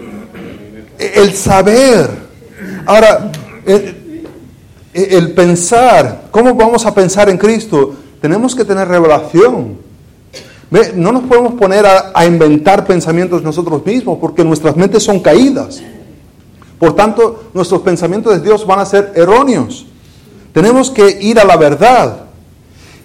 El 0.97 1.33
saber, 1.33 2.25
Ahora, 2.85 3.31
el, 3.65 4.27
el 4.93 5.31
pensar, 5.33 6.25
¿cómo 6.29 6.53
vamos 6.53 6.85
a 6.85 6.93
pensar 6.93 7.29
en 7.29 7.37
Cristo? 7.37 7.95
Tenemos 8.25 8.55
que 8.55 8.65
tener 8.65 8.87
revelación. 8.87 9.77
No 10.95 11.11
nos 11.11 11.25
podemos 11.25 11.53
poner 11.53 11.85
a, 11.85 12.25
inventar 12.25 12.83
pensamientos 12.83 13.43
nosotros 13.43 13.85
mismos 13.85 14.17
porque 14.19 14.43
nuestras 14.43 14.75
mentes 14.75 15.03
son 15.03 15.19
caídas. 15.19 15.83
Por 16.79 16.95
tanto, 16.95 17.43
nuestros 17.53 17.83
pensamientos 17.83 18.33
de 18.33 18.39
Dios 18.39 18.65
van 18.65 18.79
a 18.79 18.85
ser 18.87 19.13
erróneos. 19.15 19.85
Tenemos 20.53 20.89
que 20.89 21.19
ir 21.21 21.39
a 21.39 21.43
la 21.43 21.55
verdad. 21.55 22.21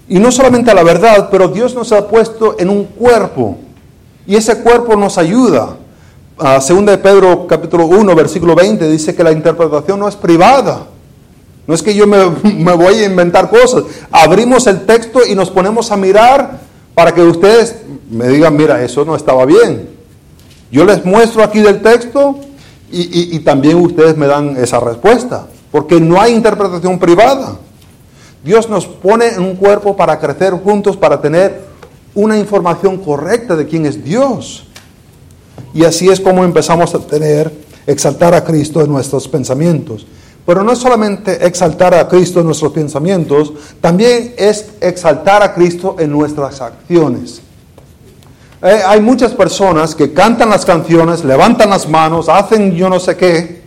Y 0.09 0.18
no 0.18 0.33
solamente 0.33 0.70
a 0.70 0.74
la 0.74 0.85
verdad, 0.85 1.28
pero 1.30 1.48
Dios 1.48 1.74
nos 1.74 1.92
ha 1.92 2.09
puesto 2.09 2.56
en 2.59 2.70
un 2.70 2.85
cuerpo. 2.85 3.59
Y 4.26 4.37
ese 4.37 4.62
cuerpo 4.62 4.96
nos 4.96 5.18
ayuda. 5.18 5.76
A 6.38 6.62
segunda 6.62 6.92
de 6.92 6.98
Pedro 6.98 7.46
capítulo 7.46 7.85
1, 7.85 8.14
versículo 8.14 8.54
20, 8.54 8.90
dice 8.90 9.14
que 9.14 9.22
la 9.22 9.33
interpretación 9.33 10.00
no 10.00 10.09
es 10.09 10.16
privada. 10.16 10.87
No 11.70 11.76
es 11.76 11.85
que 11.85 11.94
yo 11.94 12.04
me, 12.04 12.18
me 12.54 12.72
voy 12.72 12.94
a 12.94 13.04
inventar 13.04 13.48
cosas. 13.48 13.85
Abrimos 14.11 14.66
el 14.66 14.87
texto 14.87 15.20
y 15.24 15.37
nos 15.37 15.50
ponemos 15.50 15.92
a 15.92 15.96
mirar 15.96 16.59
para 16.96 17.14
que 17.14 17.22
ustedes 17.22 17.76
me 18.11 18.26
digan, 18.26 18.56
mira, 18.56 18.83
eso 18.83 19.04
no 19.04 19.14
estaba 19.14 19.46
bien. 19.46 19.88
Yo 20.72 20.85
les 20.85 21.04
muestro 21.04 21.44
aquí 21.44 21.61
del 21.61 21.80
texto 21.80 22.40
y, 22.90 23.38
también 23.38 23.76
ustedes 23.76 24.16
me 24.16 24.26
dan 24.26 24.56
esa 24.56 24.80
respuesta, 24.80 25.46
porque 25.70 26.00
no 26.00 26.20
hay 26.20 26.35
interpretación 26.35 26.98
privada. 26.98 27.56
Dios 28.42 28.68
nos 28.68 28.87
pone 28.87 29.28
en 29.28 29.42
un 29.42 29.54
cuerpo 29.54 29.96
para 29.96 30.18
crecer 30.18 30.54
juntos, 30.54 30.96
para 30.96 31.20
tener 31.20 31.61
una 32.16 32.37
información 32.37 32.98
correcta 32.98 33.54
de 33.54 33.66
quién 33.66 33.87
es 33.87 34.02
Dios. 34.02 34.66
Y 35.72 35.85
así 35.85 36.09
es 36.09 36.18
como 36.18 36.42
empezamos 36.42 36.92
a 36.96 36.98
tener, 36.98 37.52
exaltar 37.87 38.35
a 38.35 38.42
Cristo 38.42 38.80
en 38.80 38.90
nuestros 38.90 39.28
pensamientos. 39.28 40.04
Pero 40.50 40.64
no 40.64 40.72
es 40.72 40.80
solamente 40.80 41.46
exaltar 41.46 41.94
a 41.94 42.08
Cristo 42.08 42.40
en 42.40 42.46
nuestros 42.46 42.72
pensamientos, 42.72 43.52
también 43.80 44.34
es 44.36 44.70
exaltar 44.80 45.44
a 45.44 45.54
Cristo 45.54 45.94
en 45.96 46.10
nuestras 46.10 46.60
acciones. 46.60 47.40
Eh, 48.60 48.80
hay 48.84 49.00
muchas 49.00 49.30
personas 49.30 49.94
que 49.94 50.12
cantan 50.12 50.50
las 50.50 50.64
canciones, 50.64 51.22
levantan 51.22 51.70
las 51.70 51.88
manos, 51.88 52.28
hacen 52.28 52.72
yo 52.72 52.88
no 52.88 52.98
sé 52.98 53.16
qué, 53.16 53.62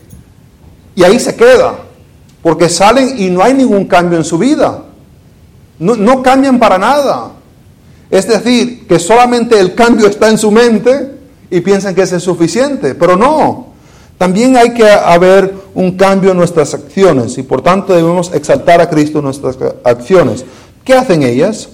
y 0.94 1.04
ahí 1.04 1.22
se 1.22 1.38
queda, 1.38 1.76
porque 2.42 2.68
salen 2.68 3.18
y 3.18 3.30
no 3.30 3.42
hay 3.42 3.54
ningún 3.54 3.86
cambio 3.86 4.18
en 4.18 4.26
su 4.26 4.38
vida. 4.38 4.84
No, 5.80 6.22
cambian 6.22 6.60
para 6.60 6.78
nada. 6.78 7.32
Es 8.10 8.28
decir, 8.28 8.86
que 8.88 9.00
solamente 9.00 9.58
el 9.58 9.74
cambio 9.74 10.08
está 10.08 10.28
en 10.28 10.38
su 10.38 10.52
mente 10.52 11.14
y 11.50 11.62
piensan 11.62 11.96
que 11.96 12.02
ese 12.02 12.18
es 12.18 12.24
suficiente, 12.24 12.94
pero 12.94 13.16
no. 13.16 13.73
También 14.24 14.56
hay 14.56 14.74
que 14.74 14.90
haber 14.90 15.54
un 15.76 15.98
cambio 15.98 16.32
en 16.32 16.38
nuestras 16.38 16.74
acciones 16.74 17.38
y 17.38 17.44
por 17.44 17.62
tanto 17.62 17.94
debemos 17.94 18.34
exaltar 18.34 18.80
a 18.80 18.90
Cristo 18.90 19.18
en 19.18 19.26
nuestras 19.26 19.58
acciones. 19.84 20.46
¿Qué 20.86 20.94
hacen 20.94 21.24
ellas? 21.24 21.68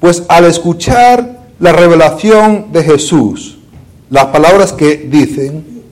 Pues 0.00 0.22
al 0.30 0.46
escuchar 0.46 1.40
la 1.60 1.72
revelación 1.74 2.72
de 2.72 2.82
Jesús, 2.84 3.58
las 4.08 4.28
palabras 4.28 4.72
que 4.72 4.96
dicen, 4.96 5.82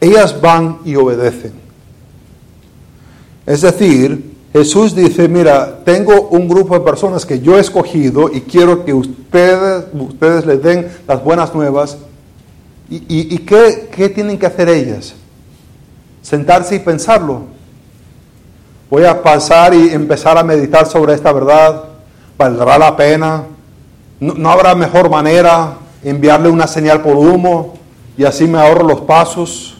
ellas 0.00 0.40
van 0.40 0.78
y 0.84 0.94
obedecen. 0.94 1.54
Es 3.44 3.62
decir, 3.62 4.36
Jesús 4.52 4.94
dice, 4.94 5.26
mira, 5.26 5.80
tengo 5.84 6.28
un 6.28 6.46
grupo 6.46 6.74
de 6.74 6.84
personas 6.84 7.26
que 7.26 7.40
yo 7.40 7.58
he 7.58 7.60
escogido 7.60 8.30
y 8.32 8.42
quiero 8.42 8.84
que 8.84 8.94
ustedes, 8.94 9.86
ustedes 9.94 10.46
les 10.46 10.62
den 10.62 10.86
las 11.08 11.24
buenas 11.24 11.52
nuevas 11.56 11.98
¿Y, 12.88 13.38
qué, 13.38 14.12
tienen 14.14 14.38
que 14.38 14.46
hacer 14.46 14.68
ellas? 14.68 15.14
Sentarse 16.22 16.76
y 16.76 16.78
pensarlo. 16.78 17.42
Voy 18.90 19.04
a 19.04 19.22
pasar 19.22 19.74
y 19.74 19.90
empezar 19.90 20.36
a 20.36 20.44
meditar 20.44 20.86
sobre 20.86 21.14
esta 21.14 21.32
verdad. 21.32 21.84
¿Valdrá 22.36 22.78
la 22.78 22.96
pena? 22.96 23.44
¿No, 24.20 24.34
¿No, 24.34 24.50
habrá 24.50 24.74
mejor 24.74 25.08
manera 25.08 25.74
enviarle 26.02 26.48
una 26.48 26.66
señal 26.66 27.00
por 27.00 27.16
humo 27.16 27.74
y 28.16 28.24
así 28.24 28.44
me 28.44 28.58
ahorro 28.58 28.86
los 28.86 29.00
pasos? 29.02 29.76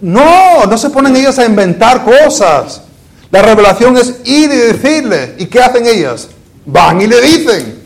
No, 0.00 0.66
no 0.66 0.78
se 0.78 0.90
ponen 0.90 1.14
ellas 1.14 1.38
a 1.38 1.46
inventar 1.46 2.04
cosas. 2.04 2.82
La 3.30 3.40
revelación 3.40 3.96
es 3.96 4.20
ir 4.24 4.50
y 4.50 4.56
decirle. 4.56 5.36
¿Y 5.38 5.46
qué 5.46 5.60
hacen 5.60 5.86
ellas? 5.86 6.28
Van 6.66 7.00
y 7.00 7.06
le 7.06 7.20
dicen. 7.20 7.82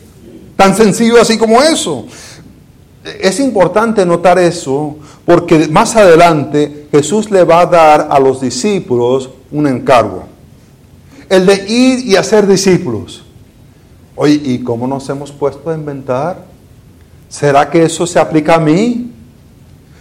Tan 0.57 0.75
sencillo 0.75 1.21
así 1.21 1.37
como 1.37 1.63
eso. 1.63 2.07
Es 3.21 3.39
importante 3.39 4.05
notar 4.05 4.39
eso 4.39 4.97
porque 5.25 5.69
más 5.69 5.95
adelante 5.95 6.89
Jesús 6.91 7.31
le 7.31 7.45
va 7.45 7.61
a 7.61 7.67
dar 7.67 8.09
a 8.11 8.19
los 8.19 8.41
discípulos 8.41 9.31
un 9.53 9.69
encargo. 9.69 10.25
El 11.29 11.47
de 11.47 11.65
ir 11.69 12.07
y 12.07 12.17
hacer 12.17 12.47
discípulos. 12.47 13.25
Oye, 14.17 14.41
¿y 14.43 14.59
cómo 14.59 14.87
nos 14.87 15.09
hemos 15.09 15.31
puesto 15.31 15.71
a 15.71 15.75
inventar? 15.75 16.45
¿Será 17.29 17.71
que 17.71 17.85
eso 17.85 18.07
se 18.07 18.19
aplica 18.19 18.55
a 18.55 18.59
mí? 18.59 19.13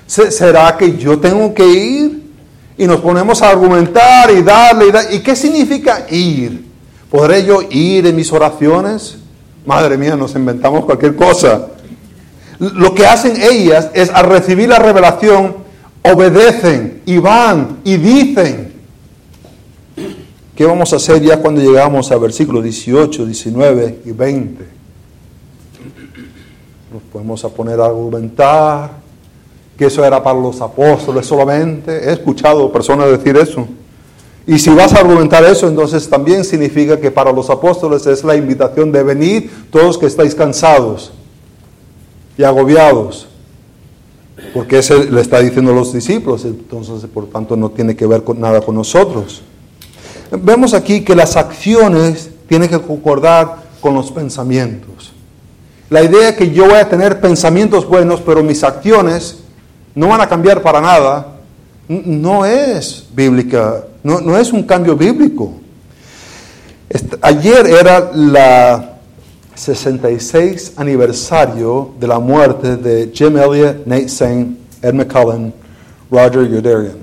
¿Será 0.08 0.76
que 0.78 0.98
yo 0.98 1.20
tengo 1.20 1.54
que 1.54 1.68
ir? 1.68 2.24
Y 2.78 2.86
nos 2.86 3.02
ponemos 3.02 3.42
a 3.42 3.50
argumentar 3.50 4.32
y 4.32 4.42
darle 4.42 4.88
y 4.88 4.92
darle. 4.92 5.16
¿Y 5.16 5.20
qué 5.20 5.36
significa 5.36 6.06
ir? 6.10 6.66
¿Podré 7.10 7.46
yo 7.46 7.60
ir 7.70 8.06
en 8.08 8.16
mis 8.16 8.32
oraciones? 8.32 9.18
Madre 9.66 9.98
mía, 9.98 10.16
nos 10.16 10.36
inventamos 10.36 10.86
cualquier 10.86 11.16
cosa. 11.16 11.68
Lo 12.60 12.94
que 12.96 13.06
hacen 13.06 13.36
ellas 13.42 13.90
es 13.94 14.10
al 14.10 14.26
recibir 14.26 14.70
la 14.70 14.80
revelación, 14.80 15.56
obedecen 16.04 17.02
y 17.06 17.18
van 17.18 17.80
y 17.84 17.98
dicen. 17.98 18.74
¿Qué 20.56 20.66
vamos 20.66 20.94
a 20.94 20.96
hacer 20.96 21.22
ya 21.22 21.42
cuando 21.42 21.62
llegamos 21.62 22.12
a 22.12 22.18
versículos 22.18 22.64
18, 22.64 23.26
19 23.26 24.00
y 24.06 24.12
20? 24.12 24.66
Nos 26.94 27.04
podemos 27.12 27.44
a 27.44 27.50
poner 27.50 27.82
a 27.82 27.88
argumentar 27.88 28.92
que 29.78 29.88
eso 29.88 30.06
era 30.06 30.24
para 30.24 30.40
los 30.40 30.62
apóstoles 30.62 31.26
solamente. 31.26 32.10
He 32.10 32.14
escuchado 32.14 32.72
personas 32.72 33.10
decir 33.10 33.36
eso. 33.36 33.68
Y 34.48 34.58
si 34.58 34.70
vas 34.70 34.94
a 34.94 35.00
argumentar 35.00 35.44
eso, 35.44 35.68
entonces 35.68 36.10
también 36.10 36.46
significa 36.46 37.02
que 37.02 37.12
para 37.12 37.34
los 37.34 37.50
apóstoles 37.50 38.06
es 38.06 38.24
la 38.24 38.38
invitación 38.38 38.94
de 38.94 39.04
venir 39.04 39.52
todos 39.72 39.98
que 39.98 40.06
estáis 40.06 40.34
cansados 40.34 41.12
y 42.38 42.44
agobiados, 42.44 43.28
porque 44.54 44.80
ese 44.80 45.10
le 45.10 45.22
está 45.22 45.40
diciendo 45.40 45.72
a 45.72 45.76
los 45.76 45.94
discípulos, 45.94 46.46
entonces 46.46 47.10
por 47.10 47.28
tanto 47.28 47.56
no 47.56 47.70
tiene 47.70 47.96
que 47.96 48.06
ver 48.06 48.24
con 48.24 48.40
nada 48.40 48.62
con 48.62 48.76
nosotros. 48.76 49.42
Vemos 50.32 50.74
aquí 50.74 51.02
que 51.02 51.16
las 51.16 51.38
acciones 51.38 52.30
tienen 52.48 52.70
que 52.70 52.80
concordar 52.80 53.58
con 53.80 53.94
los 53.94 54.12
pensamientos. 54.12 55.14
La 55.90 56.04
idea 56.04 56.36
que 56.36 56.52
yo 56.52 56.66
voy 56.66 56.80
a 56.80 56.90
tener 56.90 57.22
pensamientos 57.22 57.88
buenos, 57.88 58.22
pero 58.22 58.44
mis 58.44 58.64
acciones 58.64 59.38
no 59.94 60.08
van 60.08 60.22
a 60.22 60.28
cambiar 60.28 60.62
para 60.62 60.82
nada, 60.82 61.36
no 61.88 62.46
es 62.46 63.06
bíblica, 63.14 63.86
no, 64.04 64.20
no 64.20 64.38
es 64.38 64.52
un 64.52 64.64
cambio 64.64 64.96
bíblico. 64.96 65.54
Ayer 67.22 67.68
era 67.68 68.12
la 68.14 68.95
66 69.56 70.74
aniversario 70.76 71.92
de 72.00 72.08
la 72.08 72.20
muerte 72.20 72.76
de 72.76 73.12
Jim 73.14 73.38
Elliot, 73.38 73.86
Nate 73.86 74.10
Saint, 74.10 74.58
Ed 74.82 74.94
McCullen, 74.94 75.54
Roger 76.12 76.48
Yuderian. 76.48 76.98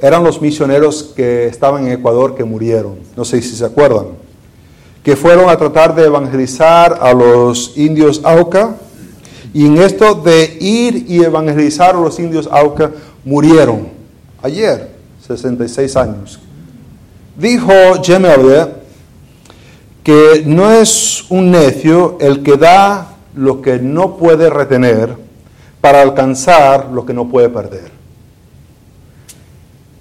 Eran 0.00 0.24
los 0.24 0.40
misioneros 0.40 1.12
que 1.14 1.46
estaban 1.46 1.86
en 1.86 1.92
Ecuador 1.92 2.34
que 2.34 2.44
murieron, 2.44 2.96
no 3.16 3.24
sé 3.24 3.42
si 3.42 3.54
se 3.54 3.64
acuerdan, 3.64 4.06
que 5.02 5.16
fueron 5.16 5.50
a 5.50 5.56
tratar 5.56 5.94
de 5.94 6.04
evangelizar 6.04 6.98
a 7.00 7.12
los 7.12 7.76
indios 7.76 8.20
Auca 8.24 8.76
y 9.52 9.66
en 9.66 9.78
esto 9.78 10.14
de 10.14 10.56
ir 10.60 11.06
y 11.08 11.22
evangelizar 11.22 11.96
a 11.96 12.00
los 12.00 12.18
indios 12.18 12.48
Auca 12.50 12.92
murieron 13.24 13.88
ayer, 14.42 14.90
66 15.26 15.96
años. 15.96 16.40
Dijo 17.36 17.72
Jim 18.02 18.24
Elliot 18.24 18.79
que 20.02 20.42
no 20.46 20.70
es 20.70 21.30
un 21.30 21.50
necio 21.50 22.16
el 22.20 22.42
que 22.42 22.56
da 22.56 23.16
lo 23.34 23.60
que 23.60 23.78
no 23.78 24.16
puede 24.16 24.50
retener 24.50 25.16
para 25.80 26.02
alcanzar 26.02 26.86
lo 26.90 27.04
que 27.04 27.12
no 27.12 27.28
puede 27.28 27.48
perder. 27.48 27.90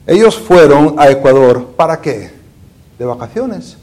Ellos 0.08 0.40
fueron 0.40 0.96
a 0.98 1.10
Ecuador, 1.10 1.68
¿para 1.76 2.02
qué? 2.02 2.32
De 2.98 3.06
vacaciones. 3.06 3.78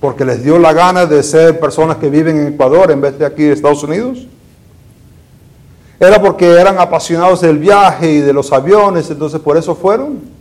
Porque 0.00 0.24
les 0.24 0.44
dio 0.44 0.58
la 0.58 0.72
gana 0.72 1.06
de 1.06 1.22
ser 1.22 1.58
personas 1.58 1.96
que 1.96 2.10
viven 2.10 2.38
en 2.38 2.46
Ecuador 2.54 2.90
en 2.90 3.00
vez 3.00 3.18
de 3.18 3.26
aquí 3.26 3.44
en 3.44 3.52
Estados 3.52 3.82
Unidos. 3.82 4.26
Era 5.98 6.20
porque 6.20 6.46
eran 6.46 6.78
apasionados 6.78 7.40
del 7.40 7.58
viaje 7.58 8.10
y 8.12 8.18
de 8.20 8.32
los 8.32 8.52
aviones, 8.52 9.10
entonces 9.10 9.40
por 9.40 9.56
eso 9.56 9.74
fueron. 9.74 10.35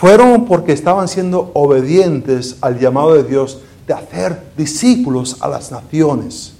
Fueron 0.00 0.44
porque 0.44 0.72
estaban 0.72 1.08
siendo 1.08 1.50
obedientes 1.54 2.56
al 2.60 2.78
llamado 2.78 3.14
de 3.14 3.24
Dios 3.24 3.58
de 3.86 3.94
hacer 3.94 4.40
discípulos 4.56 5.38
a 5.40 5.48
las 5.48 5.72
naciones. 5.72 6.52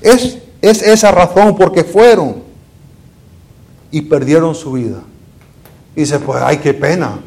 Es, 0.00 0.38
es 0.62 0.82
esa 0.82 1.10
razón 1.10 1.56
porque 1.56 1.84
fueron. 1.84 2.48
y 3.90 4.02
perdieron 4.02 4.54
su 4.54 4.72
vida. 4.72 5.02
Y 5.94 6.00
dice, 6.00 6.18
pues, 6.20 6.40
ay, 6.42 6.58
qué 6.58 6.72
pena. 6.72 7.18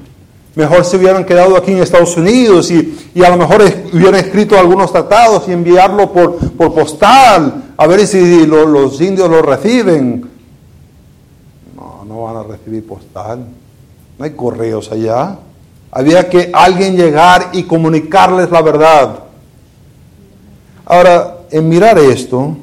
Mejor 0.55 0.85
se 0.85 0.97
hubieran 0.97 1.25
quedado 1.25 1.55
aquí 1.55 1.71
en 1.71 1.79
Estados 1.79 2.17
Unidos 2.17 2.71
y, 2.71 2.95
a 3.23 3.29
lo 3.29 3.37
mejor 3.37 3.61
hubieran 3.93 4.15
escrito 4.15 4.57
algunos 4.57 4.91
tratados 4.91 5.47
y 5.47 5.51
enviarlo 5.51 6.11
por, 6.11 6.37
por 6.53 6.73
postal, 6.73 7.73
a 7.77 7.87
ver 7.87 8.05
si 8.05 8.45
los 8.45 8.99
indios 9.01 9.29
lo 9.29 9.41
reciben. 9.41 10.29
No, 11.75 12.05
no 12.05 12.23
van 12.23 12.37
a 12.37 12.43
recibir 12.43 12.85
postal. 12.85 13.45
No 14.21 14.25
hay 14.25 14.33
correos 14.33 14.91
allá. 14.91 15.39
Había 15.91 16.29
que 16.29 16.51
alguien 16.53 16.95
llegar 16.95 17.49
y 17.53 17.63
comunicarles 17.63 18.51
la 18.51 18.61
verdad. 18.61 19.15
Ahora, 20.85 21.39
en 21.49 21.67
mirar 21.67 21.97
esto, 21.97 22.55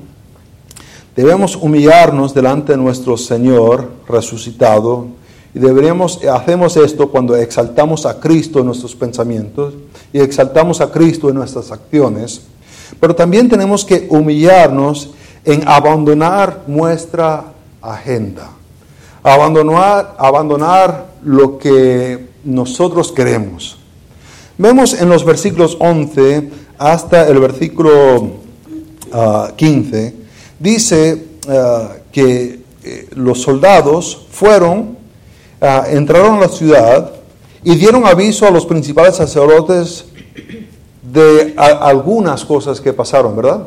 debemos 1.16 1.57
humillarnos 1.57 2.33
delante 2.33 2.75
de 2.75 2.79
nuestro 2.79 3.16
Señor 3.16 3.90
resucitado 4.07 5.09
y 5.53 5.59
deberíamos, 5.59 6.25
hacemos 6.27 6.77
esto 6.77 7.09
cuando 7.09 7.35
exaltamos 7.35 8.07
a 8.07 8.21
Cristo 8.21 8.61
en 8.61 8.66
nuestros 8.66 8.94
pensamientos 8.94 9.75
y 10.12 10.21
exaltamos 10.21 10.81
a 10.81 10.92
Cristo 10.92 11.29
en 11.29 11.35
nuestras 11.35 11.73
acciones, 11.73 12.42
pero 13.01 13.16
también 13.16 13.49
tenemos 13.49 13.85
que 13.85 14.07
humillarnos 14.11 15.11
en 15.44 15.66
abandonar 15.66 16.62
nuestra 16.68 17.47
agenda, 17.83 18.49
abandonar, 19.25 20.14
abandonar 20.18 21.08
lo 21.24 21.59
que 21.59 22.28
nosotros 22.44 23.12
queremos. 23.12 23.78
Vemos 24.57 24.94
en 24.94 25.09
los 25.09 25.24
versículos 25.24 25.76
11 25.81 26.50
hasta 26.78 27.28
el 27.28 27.38
versículo 27.38 28.33
15, 29.57 30.14
ah, 30.16 30.26
dice 30.59 31.24
ah, 31.48 31.92
que 32.12 32.61
eh, 32.85 33.09
los 33.14 33.40
soldados 33.42 34.26
fueron 34.31 34.98
Ah, 35.61 35.87
entraron 35.88 36.37
a 36.37 36.40
la 36.42 36.48
ciudad 36.48 37.11
y 37.64 37.74
dieron 37.74 38.07
aviso 38.07 38.46
a 38.46 38.50
los 38.50 38.64
principales 38.64 39.16
sacerdotes 39.16 40.04
de 41.02 41.54
algunas 41.57 42.44
cosas 42.44 42.81
que 42.81 42.92
pasaron, 42.92 43.35
¿verdad? 43.35 43.66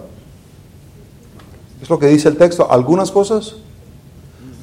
Es 1.82 1.90
lo 1.90 2.00
que 2.00 2.08
dice 2.08 2.30
el 2.30 2.38
texto, 2.38 2.72
algunas 2.72 3.12
cosas. 3.12 3.56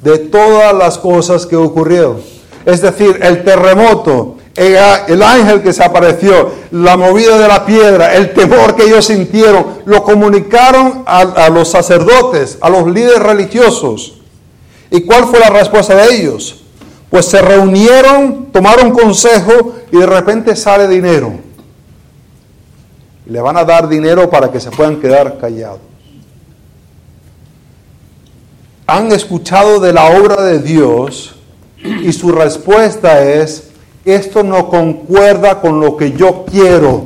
De 0.01 0.17
todas 0.17 0.73
las 0.73 0.97
cosas 0.97 1.45
que 1.45 1.55
ocurrieron. 1.55 2.17
Es 2.65 2.81
decir, 2.81 3.19
el 3.21 3.43
terremoto, 3.43 4.37
el, 4.55 5.23
ángel 5.23 5.61
que 5.61 5.73
se 5.73 5.83
apareció, 5.83 6.51
la 6.71 6.97
movida 6.97 7.37
de 7.37 7.47
la 7.47 7.65
piedra, 7.65 8.15
el 8.15 8.33
temor 8.33 8.75
que 8.75 8.83
ellos 8.83 9.05
sintieron, 9.05 9.79
lo 9.85 10.03
comunicaron 10.03 11.03
a 11.05 11.49
los 11.49 11.69
sacerdotes, 11.69 12.57
a 12.61 12.69
los 12.69 12.87
líderes 12.87 13.19
religiosos. 13.19 14.19
¿Y 14.91 15.01
cuál 15.01 15.25
fue 15.25 15.39
la 15.39 15.49
respuesta 15.49 15.95
de 15.95 16.15
ellos? 16.15 16.63
Pues 17.09 17.25
se 17.25 17.41
reunieron, 17.41 18.47
tomaron 18.51 18.91
consejo 18.91 19.75
y 19.91 19.97
de 19.97 20.05
repente 20.05 20.55
sale 20.55 20.87
dinero. 20.87 21.33
le 23.25 23.41
van 23.41 23.57
a 23.57 23.63
dar 23.63 23.87
dinero 23.87 24.27
para 24.29 24.51
que 24.51 24.59
se 24.59 24.71
puedan 24.71 24.99
quedar 24.99 25.37
callados. 25.37 25.81
Han 28.87 29.11
escuchado 29.11 29.79
de 29.79 29.93
la 29.93 30.05
obra 30.05 30.41
de 30.41 30.59
Dios 30.59 31.35
y 31.83 32.11
su 32.11 32.31
respuesta 32.31 33.23
es, 33.23 33.69
esto 34.05 34.43
no 34.43 34.69
concuerda 34.69 35.61
con 35.61 35.79
lo 35.79 35.97
que 35.97 36.11
yo 36.13 36.45
quiero. 36.45 37.05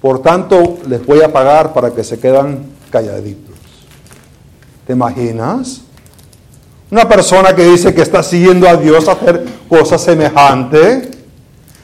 Por 0.00 0.22
tanto, 0.22 0.78
les 0.88 1.04
voy 1.04 1.22
a 1.22 1.32
pagar 1.32 1.72
para 1.72 1.90
que 1.92 2.04
se 2.04 2.18
quedan 2.18 2.66
calladitos. 2.90 3.56
¿Te 4.86 4.92
imaginas? 4.92 5.82
Una 6.90 7.08
persona 7.08 7.54
que 7.54 7.64
dice 7.64 7.94
que 7.94 8.02
está 8.02 8.22
siguiendo 8.22 8.68
a 8.68 8.76
Dios 8.76 9.08
a 9.08 9.12
hacer 9.12 9.44
cosas 9.68 10.02
semejantes. 10.02 11.08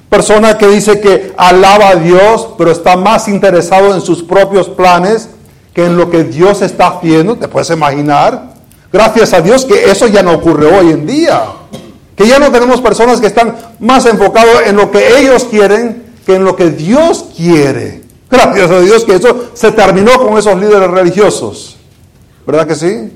Persona 0.08 0.56
que 0.56 0.68
dice 0.68 1.00
que 1.00 1.32
alaba 1.36 1.88
a 1.88 1.96
Dios, 1.96 2.50
pero 2.56 2.70
está 2.70 2.96
más 2.96 3.26
interesado 3.28 3.94
en 3.94 4.00
sus 4.00 4.22
propios 4.22 4.68
planes 4.68 5.28
que 5.74 5.86
en 5.86 5.96
lo 5.96 6.10
que 6.10 6.22
Dios 6.24 6.62
está 6.62 6.88
haciendo. 6.88 7.36
¿Te 7.36 7.48
puedes 7.48 7.70
imaginar? 7.70 8.52
Gracias 8.92 9.32
a 9.32 9.40
Dios 9.40 9.64
que 9.64 9.90
eso 9.90 10.06
ya 10.06 10.22
no 10.22 10.34
ocurre 10.34 10.66
hoy 10.66 10.90
en 10.90 11.06
día. 11.06 11.42
Que 12.22 12.28
ya 12.28 12.38
no 12.38 12.52
tenemos 12.52 12.80
personas 12.80 13.20
que 13.20 13.26
están 13.26 13.56
más 13.80 14.06
enfocados 14.06 14.62
en 14.64 14.76
lo 14.76 14.92
que 14.92 15.18
ellos 15.18 15.42
quieren 15.42 16.04
que 16.24 16.36
en 16.36 16.44
lo 16.44 16.54
que 16.54 16.70
Dios 16.70 17.30
quiere. 17.36 18.00
Gracias 18.30 18.70
a 18.70 18.78
Dios 18.78 19.04
que 19.04 19.16
eso 19.16 19.50
se 19.54 19.72
terminó 19.72 20.12
con 20.24 20.38
esos 20.38 20.56
líderes 20.56 20.88
religiosos. 20.88 21.76
¿Verdad 22.46 22.68
que 22.68 22.76
sí? 22.76 23.12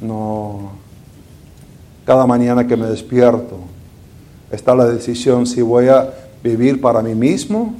No. 0.00 0.72
Cada 2.06 2.26
mañana 2.26 2.66
que 2.66 2.78
me 2.78 2.86
despierto 2.86 3.58
está 4.50 4.74
la 4.74 4.86
decisión 4.86 5.46
si 5.46 5.60
voy 5.60 5.88
a 5.88 6.10
vivir 6.42 6.80
para 6.80 7.02
mí 7.02 7.14
mismo 7.14 7.74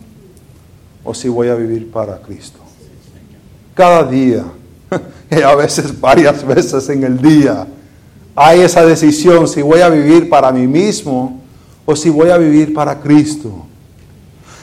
o 1.05 1.15
si 1.15 1.31
voy 1.31 1.49
a 1.49 1.55
vivir 1.55 1.91
para 1.91 2.19
Cristo. 2.19 2.59
Cada 3.73 4.05
día, 4.05 4.45
y 5.31 5.41
a 5.41 5.55
veces 5.55 5.99
varias 5.99 6.47
veces 6.47 6.87
en 6.91 7.05
el 7.05 7.17
día, 7.17 7.67
hay 8.41 8.61
esa 8.61 8.87
decisión 8.87 9.49
si 9.49 9.63
voy 9.63 9.81
a 9.81 9.89
vivir 9.89 10.29
para 10.29 10.53
mí 10.53 10.69
mismo 10.69 11.41
o 11.85 11.97
si 11.97 12.09
voy 12.09 12.31
a 12.31 12.39
vivir 12.39 12.73
para 12.73 13.01
Cristo. 13.01 13.67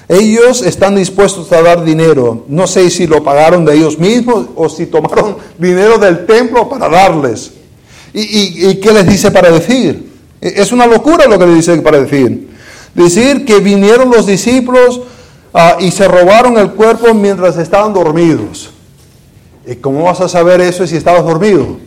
Ellos 0.08 0.62
están 0.62 0.96
dispuestos 0.96 1.52
a 1.52 1.62
dar 1.62 1.84
dinero. 1.84 2.46
No 2.48 2.68
sé 2.68 2.90
si 2.90 3.06
lo 3.06 3.22
pagaron 3.22 3.66
de 3.66 3.76
ellos 3.76 4.00
mismos 4.00 4.48
o 4.56 4.70
si 4.70 4.86
tomaron 4.86 5.36
dinero 5.58 5.98
del 5.98 6.26
templo 6.26 6.70
para 6.70 6.88
darles. 6.88 7.52
¿Y, 8.14 8.76
qué 8.76 8.94
les 8.94 9.08
dice 9.08 9.30
para 9.30 9.52
decir? 9.52 10.10
E, 10.40 10.54
es 10.56 10.72
una 10.72 10.88
locura 10.88 11.28
lo 11.28 11.38
que 11.38 11.46
les 11.46 11.56
dice 11.56 11.76
para 11.82 12.00
decir. 12.00 12.48
Decir 12.94 13.44
que 13.44 13.60
vinieron 13.60 14.10
los 14.10 14.26
discípulos 14.26 15.02
ah, 15.54 15.76
y 15.82 15.92
se 15.92 16.08
robaron 16.08 16.58
el 16.58 16.72
cuerpo 16.72 17.14
mientras 17.14 17.58
estaban 17.58 17.94
dormidos. 17.94 18.70
¿Y 19.68 19.76
cómo 19.76 20.04
vas 20.04 20.22
a 20.22 20.30
saber 20.30 20.62
eso 20.62 20.88
si 20.88 20.96
estabas 20.96 21.26
dormido? 21.26 21.78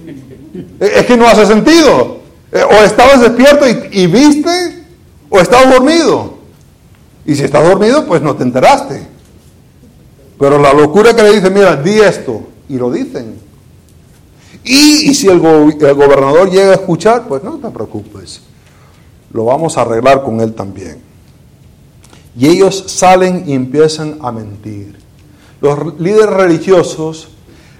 Es 0.80 1.06
que 1.06 1.16
no 1.16 1.26
hace 1.26 1.46
sentido. 1.46 2.18
E, 2.52 2.62
o 2.62 2.84
estabas 2.84 3.20
despierto 3.20 3.66
y 3.90 4.06
viste, 4.06 4.84
o 5.28 5.38
estabas 5.40 5.70
dormido. 5.70 6.38
Y 7.26 7.34
si 7.34 7.44
estás 7.44 7.62
dormido, 7.68 8.06
pues 8.06 8.22
no 8.22 8.34
te 8.34 8.42
enteraste. 8.42 9.06
Pero 10.38 10.58
la 10.58 10.72
locura 10.72 11.14
que 11.14 11.22
le 11.22 11.34
dice, 11.34 11.50
mira, 11.50 11.76
di 11.76 12.00
esto. 12.00 12.42
Y 12.68 12.76
lo 12.76 12.90
dicen. 12.90 13.34
Y, 14.64 15.14
si 15.14 15.28
el, 15.28 15.36
el 15.36 15.94
gobernador 15.94 16.50
llega 16.50 16.70
a 16.70 16.74
escuchar, 16.74 17.26
pues 17.26 17.42
no 17.42 17.58
te 17.58 17.68
preocupes. 17.70 18.40
Lo 19.32 19.44
vamos 19.44 19.76
a 19.76 19.82
arreglar 19.82 20.22
con 20.22 20.40
él 20.40 20.54
también. 20.54 21.00
Y 22.36 22.48
ellos 22.48 22.84
salen 22.86 23.44
y 23.46 23.52
empiezan 23.52 24.18
a 24.22 24.30
mentir. 24.30 24.96
Los 25.60 25.98
líderes 25.98 26.30
religiosos 26.30 27.30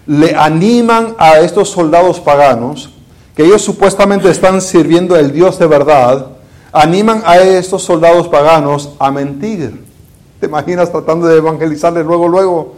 le 0.09 0.35
animan 0.35 1.15
a 1.19 1.39
estos 1.41 1.69
soldados 1.69 2.19
paganos, 2.19 2.89
que 3.37 3.45
ellos 3.45 3.61
supuestamente 3.61 4.31
están 4.31 4.63
sirviendo 4.63 5.15
al 5.15 5.31
Dios 5.31 5.59
de 5.59 5.67
verdad, 5.67 6.29
animan 6.73 7.23
a 7.27 7.37
estos 7.37 7.83
soldados 7.83 8.27
paganos 8.27 8.95
a 8.99 9.11
mentir. 9.11 9.85
¿Te 10.41 10.47
imaginas 10.47 10.91
tratando 10.91 11.27
de 11.27 11.37
evangelizarles 11.37 12.07
luego, 12.07 12.27
luego? 12.27 12.77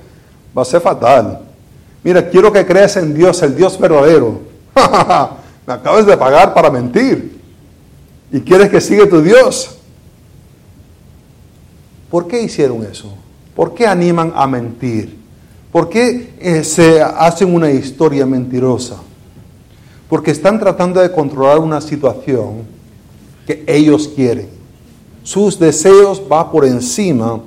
Va 0.58 0.62
a 0.62 0.64
ser 0.64 0.80
fatal. 0.80 1.42
Mira, 2.02 2.28
quiero 2.28 2.52
que 2.52 2.66
creas 2.66 2.96
en 2.96 3.14
Dios, 3.14 3.40
el 3.42 3.54
Dios 3.54 3.78
verdadero. 3.78 4.40
Me 5.66 5.72
acabas 5.72 6.06
de 6.06 6.16
pagar 6.16 6.52
para 6.52 6.68
mentir. 6.68 7.40
Y 8.32 8.40
quieres 8.40 8.70
que 8.70 8.80
siga 8.80 9.08
tu 9.08 9.22
Dios. 9.22 9.76
¿Por 12.10 12.26
qué 12.26 12.42
hicieron 12.42 12.82
eso? 12.82 13.14
¿Por 13.54 13.72
qué 13.72 13.86
animan 13.86 14.32
a 14.34 14.48
mentir? 14.48 15.19
¿Por 15.72 15.88
qué 15.88 16.35
eh, 16.40 16.64
se 16.64 17.00
hacen 17.00 17.54
una 17.54 17.70
historia 17.70 18.26
mentirosa? 18.26 18.97
Porque 20.09 20.32
están 20.32 20.59
tratando 20.59 21.01
de 21.01 21.12
controlar 21.12 21.61
una 21.61 21.80
situación 21.80 22.62
que 23.47 23.62
ellos 23.66 24.09
quieren. 24.09 24.49
Sus 25.22 25.59
deseos 25.59 26.20
van 26.28 26.51
por 26.51 26.64
encima 26.64 27.40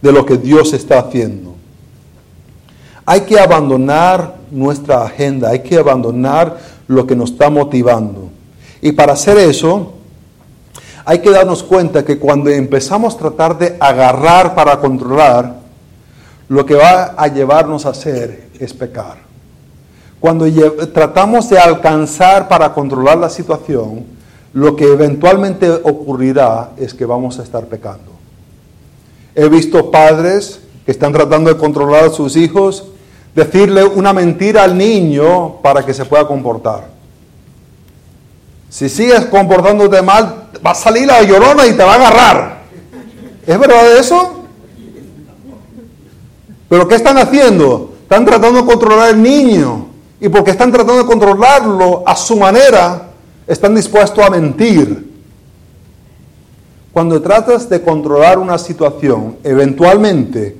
de 0.00 0.12
lo 0.12 0.24
que 0.24 0.38
Dios 0.38 0.72
está 0.72 1.00
haciendo. 1.00 1.54
Hay 3.04 3.20
que 3.22 3.38
abandonar 3.38 4.36
nuestra 4.50 5.02
agenda, 5.02 5.50
hay 5.50 5.60
que 5.60 5.76
abandonar 5.76 6.58
lo 6.88 7.06
que 7.06 7.14
nos 7.14 7.32
está 7.32 7.50
motivando. 7.50 8.30
Y 8.80 8.92
para 8.92 9.12
hacer 9.12 9.36
eso, 9.36 9.92
hay 11.04 11.18
que 11.18 11.30
darnos 11.30 11.62
cuenta 11.62 12.04
que 12.04 12.18
cuando 12.18 12.50
empezamos 12.50 13.14
a 13.14 13.18
tratar 13.18 13.58
de 13.58 13.76
agarrar 13.78 14.54
para 14.54 14.80
controlar, 14.80 15.55
lo 16.48 16.64
que 16.64 16.74
va 16.74 17.14
a 17.16 17.28
llevarnos 17.28 17.86
a 17.86 17.90
hacer 17.90 18.48
es 18.58 18.72
pecar. 18.72 19.18
Cuando 20.20 20.46
tratamos 20.92 21.50
de 21.50 21.58
alcanzar 21.58 22.48
para 22.48 22.72
controlar 22.72 23.18
la 23.18 23.28
situación, 23.28 24.04
lo 24.52 24.74
que 24.74 24.84
eventualmente 24.84 25.70
ocurrirá 25.70 26.70
es 26.76 26.94
que 26.94 27.04
vamos 27.04 27.38
a 27.38 27.42
estar 27.42 27.66
pecando. 27.66 28.12
He 29.34 29.48
visto 29.48 29.90
padres 29.90 30.60
que 30.84 30.92
están 30.92 31.12
tratando 31.12 31.52
de 31.52 31.58
controlar 31.58 32.04
a 32.04 32.10
sus 32.10 32.36
hijos, 32.36 32.86
decirle 33.34 33.84
una 33.84 34.12
mentira 34.12 34.62
al 34.62 34.78
niño 34.78 35.60
para 35.60 35.84
que 35.84 35.92
se 35.92 36.06
pueda 36.06 36.26
comportar. 36.26 36.86
Si 38.70 38.88
sigues 38.88 39.26
comportándote 39.26 40.00
mal, 40.00 40.48
va 40.64 40.70
a 40.70 40.74
salir 40.74 41.06
la 41.06 41.22
llorona 41.22 41.66
y 41.66 41.74
te 41.74 41.84
va 41.84 41.92
a 41.92 41.96
agarrar. 41.96 42.58
¿Es 43.46 43.58
verdad 43.58 43.98
eso? 43.98 44.45
Pero 46.68 46.88
¿qué 46.88 46.96
están 46.96 47.18
haciendo? 47.18 47.94
Están 48.02 48.24
tratando 48.24 48.60
de 48.60 48.66
controlar 48.66 49.10
al 49.10 49.22
niño. 49.22 49.86
Y 50.20 50.28
porque 50.28 50.52
están 50.52 50.72
tratando 50.72 51.02
de 51.02 51.06
controlarlo 51.06 52.02
a 52.06 52.16
su 52.16 52.36
manera, 52.36 53.10
están 53.46 53.74
dispuestos 53.74 54.24
a 54.24 54.30
mentir. 54.30 55.14
Cuando 56.92 57.20
tratas 57.20 57.68
de 57.68 57.82
controlar 57.82 58.38
una 58.38 58.56
situación, 58.56 59.36
eventualmente 59.44 60.56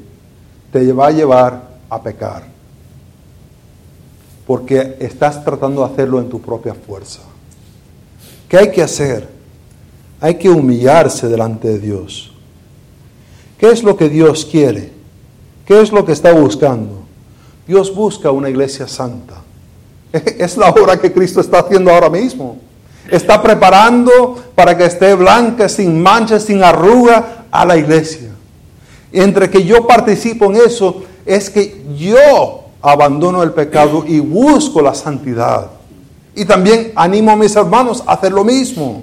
te 0.71 0.93
va 0.93 1.07
a 1.07 1.11
llevar 1.11 1.79
a 1.89 2.03
pecar. 2.03 2.45
Porque 4.47 4.97
estás 5.01 5.43
tratando 5.43 5.87
de 5.87 5.93
hacerlo 5.93 6.21
en 6.21 6.29
tu 6.29 6.41
propia 6.41 6.75
fuerza. 6.75 7.23
¿Qué 8.49 8.59
hay 8.59 8.71
que 8.71 8.83
hacer? 8.83 9.29
Hay 10.21 10.35
que 10.35 10.51
humillarse 10.51 11.27
delante 11.29 11.69
de 11.69 11.79
Dios. 11.79 12.33
¿Qué 13.59 13.71
es 13.71 13.83
lo 13.83 13.97
que 13.97 14.09
Dios 14.09 14.45
quiere? 14.45 14.96
¿Qué 15.67 15.81
es 15.81 15.93
lo 15.93 16.05
que 16.05 16.13
está 16.13 16.33
buscando? 16.33 17.03
Dios 17.67 17.93
busca 17.95 18.31
una 18.31 18.49
iglesia 18.49 18.87
santa. 18.87 19.43
Es 20.39 20.57
la 20.57 20.71
obra 20.71 20.99
que 20.99 21.13
Cristo 21.13 21.41
está 21.41 21.59
haciendo 21.59 21.91
ahora 21.91 22.09
mismo. 22.09 22.59
Está 23.11 23.43
preparando 23.43 24.37
para 24.55 24.77
que 24.77 24.85
esté 24.85 25.15
blanca, 25.15 25.69
sin 25.69 26.01
mancha, 26.01 26.41
sin 26.41 26.63
arruga 26.63 27.47
a 27.51 27.65
la 27.65 27.77
iglesia. 27.77 28.31
Entre 29.13 29.51
que 29.51 29.65
yo 29.65 29.87
participo 29.87 30.47
en 30.47 30.57
eso, 30.57 31.03
es 31.25 31.51
que 31.51 31.85
yo 31.97 32.65
abandono 32.83 33.43
el 33.43 33.53
pecado 33.53 34.05
y 34.07 34.21
busco 34.21 34.81
la 34.81 34.95
santidad. 34.95 35.71
Y 36.35 36.45
también 36.45 36.93
animo 36.95 37.33
a 37.33 37.37
mis 37.37 37.57
hermanos 37.57 38.05
a 38.07 38.13
hacer 38.13 38.33
lo 38.33 38.45
mismo. 38.45 39.03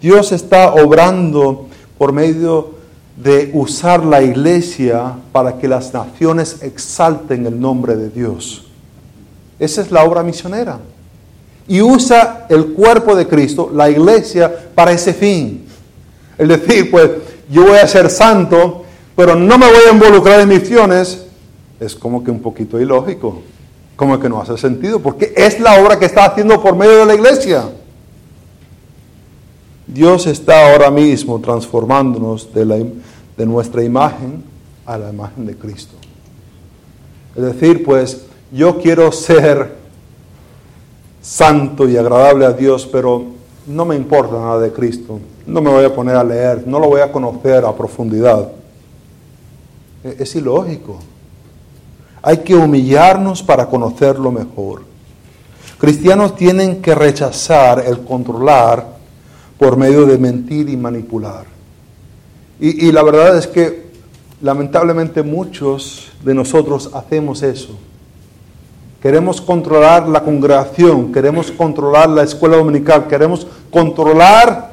Dios 0.00 0.32
está 0.32 0.74
obrando 0.74 1.66
por 1.98 2.12
medio 2.12 2.73
de 3.16 3.50
usar 3.54 4.04
la 4.04 4.22
iglesia 4.22 5.14
para 5.32 5.58
que 5.58 5.68
las 5.68 5.94
naciones 5.94 6.62
exalten 6.62 7.46
el 7.46 7.60
nombre 7.60 7.96
de 7.96 8.10
Dios. 8.10 8.66
Esa 9.58 9.82
es 9.82 9.90
la 9.90 10.04
obra 10.04 10.22
misionera 10.22 10.78
y 11.66 11.80
usa 11.80 12.46
el 12.48 12.72
cuerpo 12.72 13.14
de 13.14 13.26
Cristo, 13.26 13.70
la 13.72 13.88
iglesia, 13.88 14.52
para 14.74 14.92
ese 14.92 15.14
fin. 15.14 15.66
Es 16.36 16.48
decir, 16.48 16.90
pues 16.90 17.10
yo 17.48 17.64
voy 17.64 17.78
a 17.78 17.86
ser 17.86 18.10
santo, 18.10 18.84
pero 19.16 19.34
no 19.34 19.58
me 19.58 19.66
voy 19.66 19.82
a 19.88 19.92
involucrar 19.92 20.40
en 20.40 20.48
misiones, 20.48 21.24
es 21.80 21.94
como 21.94 22.22
que 22.22 22.30
un 22.30 22.40
poquito 22.40 22.80
ilógico, 22.80 23.42
como 23.96 24.18
que 24.18 24.28
no 24.28 24.40
hace 24.40 24.58
sentido, 24.58 25.00
porque 25.00 25.32
es 25.36 25.60
la 25.60 25.80
obra 25.80 25.98
que 25.98 26.06
está 26.06 26.26
haciendo 26.26 26.60
por 26.62 26.76
medio 26.76 26.98
de 26.98 27.06
la 27.06 27.14
iglesia. 27.14 27.64
Dios 29.86 30.26
está 30.26 30.72
ahora 30.72 30.90
mismo 30.90 31.40
transformándonos 31.40 32.52
de, 32.54 33.44
nuestra 33.44 33.82
imagen 33.82 34.42
a 34.86 34.96
la 34.96 35.10
imagen 35.10 35.46
de 35.46 35.56
Cristo. 35.56 35.94
Es 37.36 37.42
decir, 37.42 37.84
pues 37.84 38.24
yo 38.50 38.78
quiero 38.80 39.12
ser 39.12 39.76
santo 41.20 41.88
y 41.88 41.96
agradable 41.96 42.46
a 42.46 42.52
Dios, 42.52 42.88
pero 42.90 43.24
no 43.66 43.84
me 43.84 43.96
importa 43.96 44.34
nada 44.38 44.60
de 44.60 44.72
Cristo. 44.72 45.20
No 45.46 45.60
me 45.60 45.70
voy 45.70 45.84
a 45.84 45.94
poner 45.94 46.16
a 46.16 46.24
leer, 46.24 46.66
no 46.66 46.78
lo 46.78 46.88
voy 46.88 47.00
a 47.00 47.12
conocer 47.12 47.64
a 47.64 47.74
profundidad. 47.74 48.52
E-, 50.02 50.16
es 50.18 50.34
ilógico. 50.36 50.98
Hay 52.22 52.38
que 52.38 52.54
humillarnos 52.54 53.42
para 53.42 53.66
conocerlo 53.66 54.32
mejor. 54.32 54.82
Cristianos 55.78 56.36
tienen 56.36 56.80
que 56.80 56.94
rechazar 56.94 57.84
el 57.86 58.00
controlar 58.00 58.94
por 59.58 59.76
medio 59.76 60.06
de 60.06 60.18
mentir 60.18 60.68
y 60.68 60.76
manipular. 60.76 61.46
Y, 62.60 62.92
la 62.92 63.02
verdad 63.02 63.36
es 63.36 63.46
que 63.46 63.84
lamentablemente 64.40 65.22
muchos 65.22 66.12
de 66.24 66.34
nosotros 66.34 66.90
hacemos 66.94 67.42
eso. 67.42 67.76
Queremos 69.02 69.40
controlar 69.40 70.08
la 70.08 70.22
congregación, 70.24 71.12
queremos 71.12 71.50
controlar 71.50 72.08
la 72.08 72.22
escuela 72.22 72.56
dominical, 72.56 73.06
queremos 73.06 73.46
controlar 73.70 74.72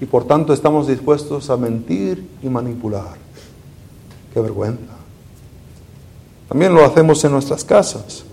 y 0.00 0.06
por 0.06 0.24
tanto 0.24 0.52
estamos 0.52 0.88
dispuestos 0.88 1.50
a 1.50 1.56
mentir 1.56 2.26
y 2.42 2.48
manipular. 2.48 3.16
Qué 4.34 4.40
vergüenza. 4.40 4.94
También 6.48 6.74
lo 6.74 6.84
hacemos 6.84 7.22
en 7.24 7.30
nuestras 7.32 7.62
casas. 7.62 8.24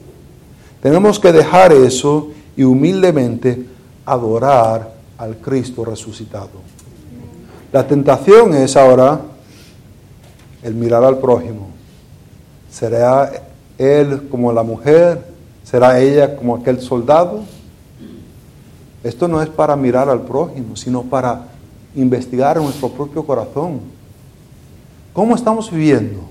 Tenemos 0.81 1.19
que 1.19 1.31
dejar 1.31 1.71
eso 1.71 2.29
y 2.55 2.63
humildemente 2.63 3.63
adorar 4.05 4.96
al 5.17 5.37
Cristo 5.37 5.85
resucitado. 5.85 6.61
La 7.71 7.87
tentación 7.87 8.53
es 8.53 8.77
ahora 8.77 9.21
el 10.63 10.73
mirar 10.73 11.03
al 11.03 11.17
prójimo. 11.19 11.69
¿Será 12.69 13.31
él 13.77 14.27
como 14.29 14.51
la 14.51 14.63
mujer, 14.63 15.23
será 15.63 15.99
ella 15.99 16.35
como 16.35 16.55
aquel 16.55 16.81
soldado. 16.81 17.41
Esto 19.03 19.27
no 19.27 19.41
es 19.41 19.49
para 19.49 19.75
mirar 19.75 20.09
al 20.09 20.21
prójimo, 20.21 20.75
sino 20.75 21.03
para 21.03 21.47
investigar 21.95 22.57
nuestro 22.57 22.89
propio 22.89 23.25
corazón. 23.25 23.81
¿Cómo 25.13 25.35
estamos 25.35 25.71
viviendo? 25.71 26.21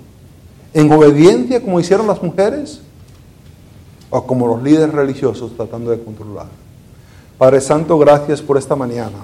¿En 0.74 0.92
obediencia 0.92 1.60
como 1.60 1.80
hicieron 1.80 2.06
las 2.06 2.22
mujeres? 2.22 2.80
¿O 4.10 4.26
como 4.26 4.46
los 4.46 4.62
líderes 4.62 4.94
religiosos 4.94 5.56
tratando 5.56 5.90
de 5.90 6.02
controlar? 6.02 6.46
Padre 7.38 7.60
Santo, 7.60 7.98
gracias 7.98 8.40
por 8.40 8.56
esta 8.56 8.74
mañana. 8.74 9.18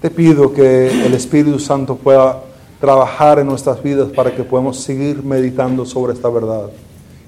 Te 0.00 0.10
pido 0.10 0.52
que 0.52 0.86
el 1.04 1.12
Espíritu 1.12 1.58
Santo 1.58 1.96
pueda 1.96 2.40
trabajar 2.80 3.40
en 3.40 3.48
nuestras 3.48 3.82
vidas 3.82 4.08
para 4.10 4.32
que 4.32 4.44
podamos 4.44 4.78
seguir 4.80 5.24
meditando 5.24 5.84
sobre 5.84 6.12
esta 6.12 6.28
verdad 6.28 6.70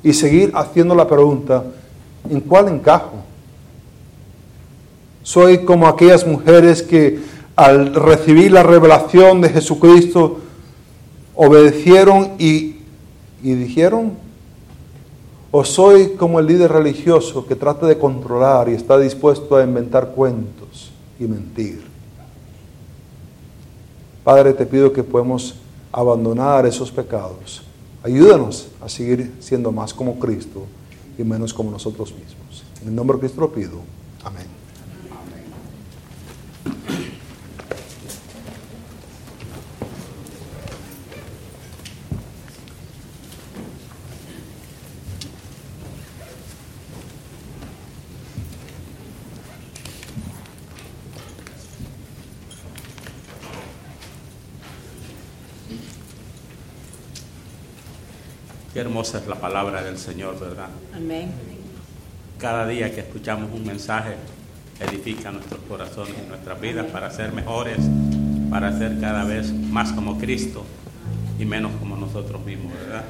y 0.04 0.12
seguir 0.12 0.52
haciendo 0.54 0.94
la 0.94 1.08
pregunta, 1.08 1.64
¿en 2.30 2.40
cuál 2.40 2.68
encajo? 2.68 3.14
Soy 5.24 5.64
como 5.64 5.88
aquellas 5.88 6.24
mujeres 6.24 6.80
que 6.80 7.18
al 7.56 7.92
recibir 7.92 8.52
la 8.52 8.62
revelación 8.62 9.40
de 9.40 9.48
Jesucristo 9.48 10.38
obedecieron 11.34 12.34
y, 12.38 12.76
y 13.42 13.54
dijeron, 13.54 14.12
o 15.56 15.64
soy 15.64 16.16
como 16.16 16.40
el 16.40 16.48
líder 16.48 16.72
religioso 16.72 17.46
que 17.46 17.54
trata 17.54 17.86
de 17.86 17.96
controlar 17.96 18.68
y 18.68 18.72
está 18.72 18.98
dispuesto 18.98 19.54
a 19.54 19.62
inventar 19.62 20.08
cuentos 20.08 20.90
y 21.20 21.28
mentir. 21.28 21.80
Padre, 24.24 24.52
te 24.52 24.66
pido 24.66 24.92
que 24.92 25.04
podamos 25.04 25.54
abandonar 25.92 26.66
esos 26.66 26.90
pecados. 26.90 27.62
Ayúdanos 28.02 28.66
a 28.80 28.88
seguir 28.88 29.32
siendo 29.38 29.70
más 29.70 29.94
como 29.94 30.18
Cristo 30.18 30.66
y 31.16 31.22
menos 31.22 31.54
como 31.54 31.70
nosotros 31.70 32.12
mismos. 32.12 32.64
En 32.82 32.88
el 32.88 32.94
nombre 32.96 33.16
de 33.16 33.20
Cristo 33.20 33.40
lo 33.40 33.52
pido. 33.52 33.78
Amén. 34.24 34.53
Qué 58.74 58.80
hermosa 58.80 59.18
es 59.18 59.28
la 59.28 59.36
palabra 59.36 59.84
del 59.84 59.96
Señor, 59.98 60.40
¿verdad? 60.40 60.66
Amén. 60.92 61.30
Cada 62.38 62.66
día 62.66 62.92
que 62.92 63.02
escuchamos 63.02 63.48
un 63.52 63.64
mensaje 63.64 64.16
edifica 64.80 65.30
nuestros 65.30 65.60
corazones 65.68 66.16
y 66.20 66.28
nuestras 66.28 66.60
vidas 66.60 66.86
para 66.86 67.08
ser 67.12 67.32
mejores, 67.32 67.78
para 68.50 68.76
ser 68.76 68.98
cada 69.00 69.22
vez 69.22 69.52
más 69.52 69.92
como 69.92 70.18
Cristo 70.18 70.64
y 71.38 71.44
menos 71.44 71.70
como 71.78 71.96
nosotros 71.96 72.44
mismos, 72.44 72.72
¿verdad? 72.72 73.04